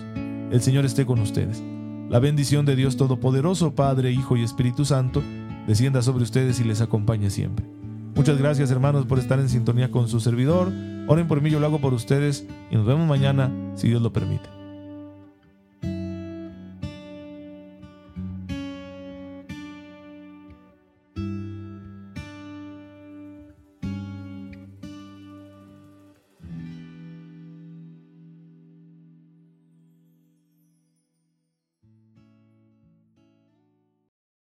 El 0.50 0.60
Señor 0.60 0.84
esté 0.84 1.06
con 1.06 1.20
ustedes. 1.20 1.62
La 2.10 2.18
bendición 2.18 2.66
de 2.66 2.76
Dios 2.76 2.96
Todopoderoso, 2.96 3.74
Padre, 3.74 4.12
Hijo 4.12 4.36
y 4.36 4.42
Espíritu 4.42 4.84
Santo, 4.84 5.22
descienda 5.66 6.02
sobre 6.02 6.24
ustedes 6.24 6.60
y 6.60 6.64
les 6.64 6.80
acompañe 6.80 7.30
siempre. 7.30 7.66
Muchas 8.14 8.36
gracias 8.36 8.70
hermanos 8.70 9.06
por 9.06 9.18
estar 9.18 9.38
en 9.38 9.48
sintonía 9.48 9.90
con 9.90 10.08
su 10.08 10.20
servidor. 10.20 10.72
Oren 11.06 11.28
por 11.28 11.40
mí, 11.40 11.50
yo 11.50 11.60
lo 11.60 11.66
hago 11.66 11.80
por 11.80 11.94
ustedes 11.94 12.46
y 12.70 12.74
nos 12.74 12.86
vemos 12.86 13.08
mañana 13.08 13.50
si 13.74 13.88
Dios 13.88 14.02
lo 14.02 14.12
permite. 14.12 14.59